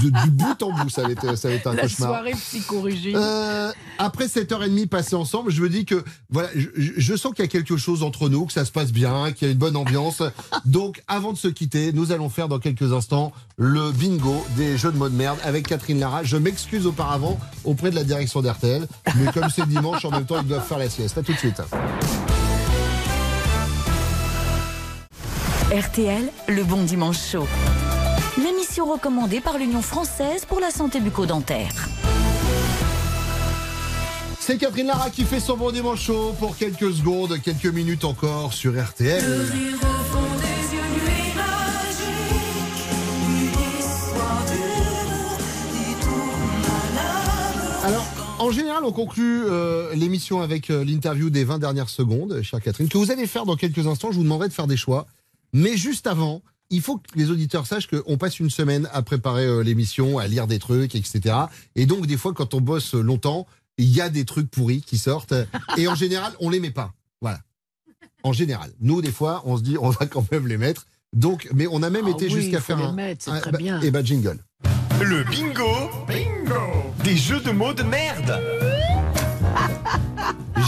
[0.00, 2.08] Du bout en bout, ça avait été, ça avait été un La cauchemar.
[2.10, 3.16] soirée psychorigide.
[3.16, 7.44] Euh, après 7h30 passées ensemble, je me dis que voilà, je, je- je sens qu'il
[7.44, 9.58] y a quelque chose entre nous, que ça se passe bien, qu'il y a une
[9.58, 10.22] bonne ambiance.
[10.64, 14.92] Donc, avant de se quitter, nous allons faire dans quelques instants le bingo des jeux
[14.92, 16.22] de mots de merde avec Catherine Lara.
[16.24, 20.40] Je m'excuse auparavant auprès de la direction d'RTL, mais comme c'est dimanche, en même temps,
[20.40, 21.18] ils doivent faire la sieste.
[21.18, 21.60] À tout de suite.
[25.72, 27.46] RTL, le bon dimanche chaud.
[28.36, 31.88] L'émission recommandée par l'Union française pour la santé bucco-dentaire.
[34.38, 38.52] C'est Catherine Lara qui fait son bon dimanche chaud pour quelques secondes, quelques minutes encore
[38.52, 39.24] sur RTL.
[47.82, 48.06] Alors,
[48.38, 52.90] en général, on conclut euh, l'émission avec euh, l'interview des 20 dernières secondes, chère Catherine,
[52.90, 54.12] que vous allez faire dans quelques instants.
[54.12, 55.06] Je vous demanderai de faire des choix.
[55.52, 59.44] Mais juste avant, il faut que les auditeurs sachent qu'on passe une semaine à préparer
[59.44, 61.34] euh, l'émission, à lire des trucs, etc.
[61.76, 63.46] Et donc, des fois, quand on bosse longtemps,
[63.78, 65.34] il y a des trucs pourris qui sortent.
[65.76, 66.94] Et en général, on les met pas.
[67.20, 67.40] Voilà.
[68.22, 68.70] En général.
[68.80, 70.86] Nous, des fois, on se dit, on va quand même les mettre.
[71.12, 72.92] Donc, mais on a même Ah été oui, jusqu'à faire les un.
[72.92, 73.80] mettre, c'est un- très bah, bien.
[73.82, 74.38] Et bah, jingle.
[75.02, 76.60] Le bingo Bingo
[77.04, 78.40] Des jeux de mots de merde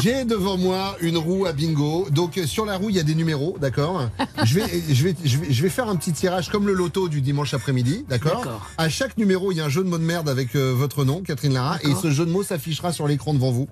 [0.03, 2.07] J'ai devant moi une roue à bingo.
[2.11, 4.09] Donc euh, sur la roue, il y a des numéros, d'accord
[4.45, 7.09] je vais, je, vais, je, vais, je vais faire un petit tirage comme le loto
[7.09, 8.45] du dimanche après-midi, d'accord.
[8.79, 11.05] À chaque numéro, il y a un jeu de mots de merde avec euh, votre
[11.05, 13.69] nom, Catherine Lara, et ce jeu de mots s'affichera sur l'écran devant vous.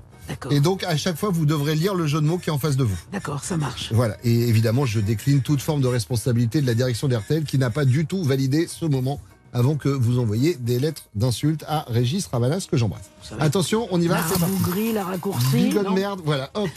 [0.51, 2.59] Et donc à chaque fois, vous devrez lire le jeu de mots qui est en
[2.59, 2.99] face de vous.
[3.13, 3.93] D'accord, ça marche.
[3.93, 4.17] Voilà.
[4.25, 7.85] Et évidemment, je décline toute forme de responsabilité de la direction d'RTL qui n'a pas
[7.85, 9.21] du tout validé ce moment
[9.53, 13.11] avant que vous envoyiez des lettres d'insultes à Régis Ravanas que j'embrasse.
[13.39, 14.17] Attention, on y va.
[14.17, 15.47] La rabougrie, la raccourcie.
[15.53, 16.71] Bingo de non merde, voilà, hop.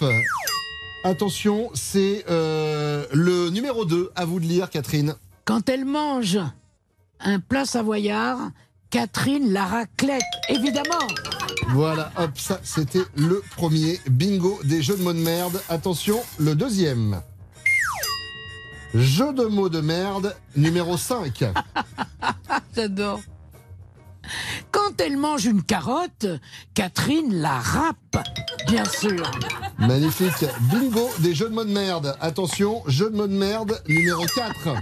[1.04, 4.12] Attention, c'est euh, le numéro 2.
[4.16, 5.16] À vous de lire, Catherine.
[5.46, 6.40] Quand elle mange
[7.20, 8.40] un plat savoyard,
[8.90, 11.08] Catherine la raclette, évidemment.
[11.70, 15.62] Voilà, hop, ça c'était le premier bingo des jeux de mots de merde.
[15.70, 17.22] Attention, le deuxième.
[18.96, 21.44] Jeu de mots de merde numéro 5.
[22.76, 23.20] J'adore.
[24.72, 26.28] Quand elle mange une carotte,
[26.74, 28.26] Catherine la râpe,
[28.68, 29.30] bien sûr.
[29.78, 30.46] Magnifique.
[30.72, 32.16] Bingo des jeux de mots de merde.
[32.22, 34.76] Attention, jeu de mots de merde numéro 4.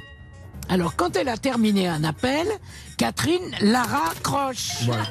[0.69, 2.47] Alors, quand elle a terminé un appel,
[2.97, 4.83] Catherine la raccroche.
[4.85, 5.03] Voilà.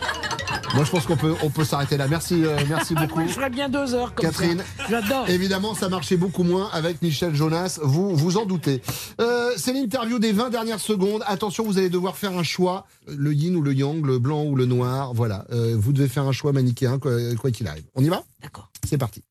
[0.74, 2.08] Moi, je pense qu'on peut, on peut s'arrêter là.
[2.08, 3.18] Merci, euh, merci beaucoup.
[3.20, 4.62] Moi, je ferais bien deux heures comme Catherine.
[4.88, 5.28] J'adore.
[5.28, 8.82] Évidemment, ça marchait beaucoup moins avec Michel Jonas, vous vous en doutez.
[9.20, 11.22] Euh, c'est l'interview des 20 dernières secondes.
[11.26, 14.56] Attention, vous allez devoir faire un choix, le yin ou le yang, le blanc ou
[14.56, 15.12] le noir.
[15.14, 17.84] Voilà, Euh, vous devez faire un choix manichéen, quoi quoi qu'il arrive.
[17.94, 18.22] On y va?
[18.42, 18.70] D'accord.
[18.88, 19.22] C'est parti.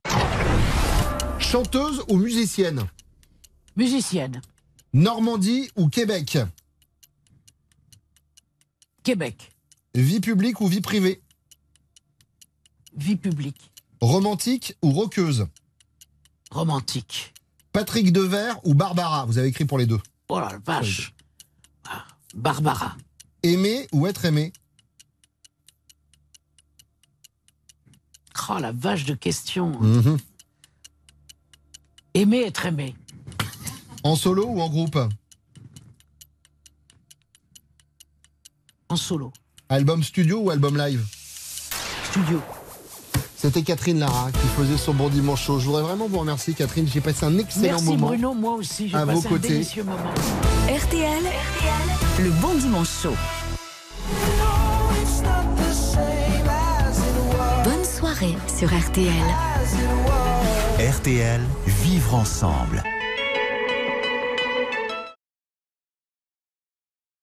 [1.40, 2.84] Chanteuse ou musicienne?
[3.76, 4.42] Musicienne.
[4.94, 6.38] Normandie ou Québec?
[9.04, 9.52] Québec.
[9.96, 11.22] Vie publique ou vie privée?
[12.96, 13.72] Vie publique.
[14.02, 15.48] Romantique ou roqueuse?
[16.52, 17.34] Romantique.
[17.72, 19.26] Patrick Devers ou Barbara?
[19.26, 20.00] Vous avez écrit pour les deux.
[20.28, 21.14] Oh la vache.
[21.86, 22.98] Ah, Barbara.
[23.44, 24.52] Aimer ou être aimé?
[28.50, 29.80] Oh la vache de questions.
[29.80, 30.18] Mhm.
[32.14, 32.96] Aimer, être aimé.
[34.04, 34.98] En solo ou en groupe
[38.90, 39.32] En solo.
[39.70, 41.06] Album studio ou album live
[42.10, 42.42] Studio.
[43.38, 45.60] C'était Catherine Lara qui faisait son bon dimanche chaud.
[45.60, 48.08] Je voudrais vraiment vous remercier Catherine, j'ai passé un excellent Merci moment.
[48.08, 49.48] Bruno, moi aussi, j'ai À passé vos un côtés.
[49.48, 50.14] délicieux moment.
[50.68, 51.24] RTL,
[52.20, 53.16] le bon dimanche chaud.
[57.64, 59.24] Bonne soirée sur RTL.
[60.80, 62.84] RTL, vivre ensemble.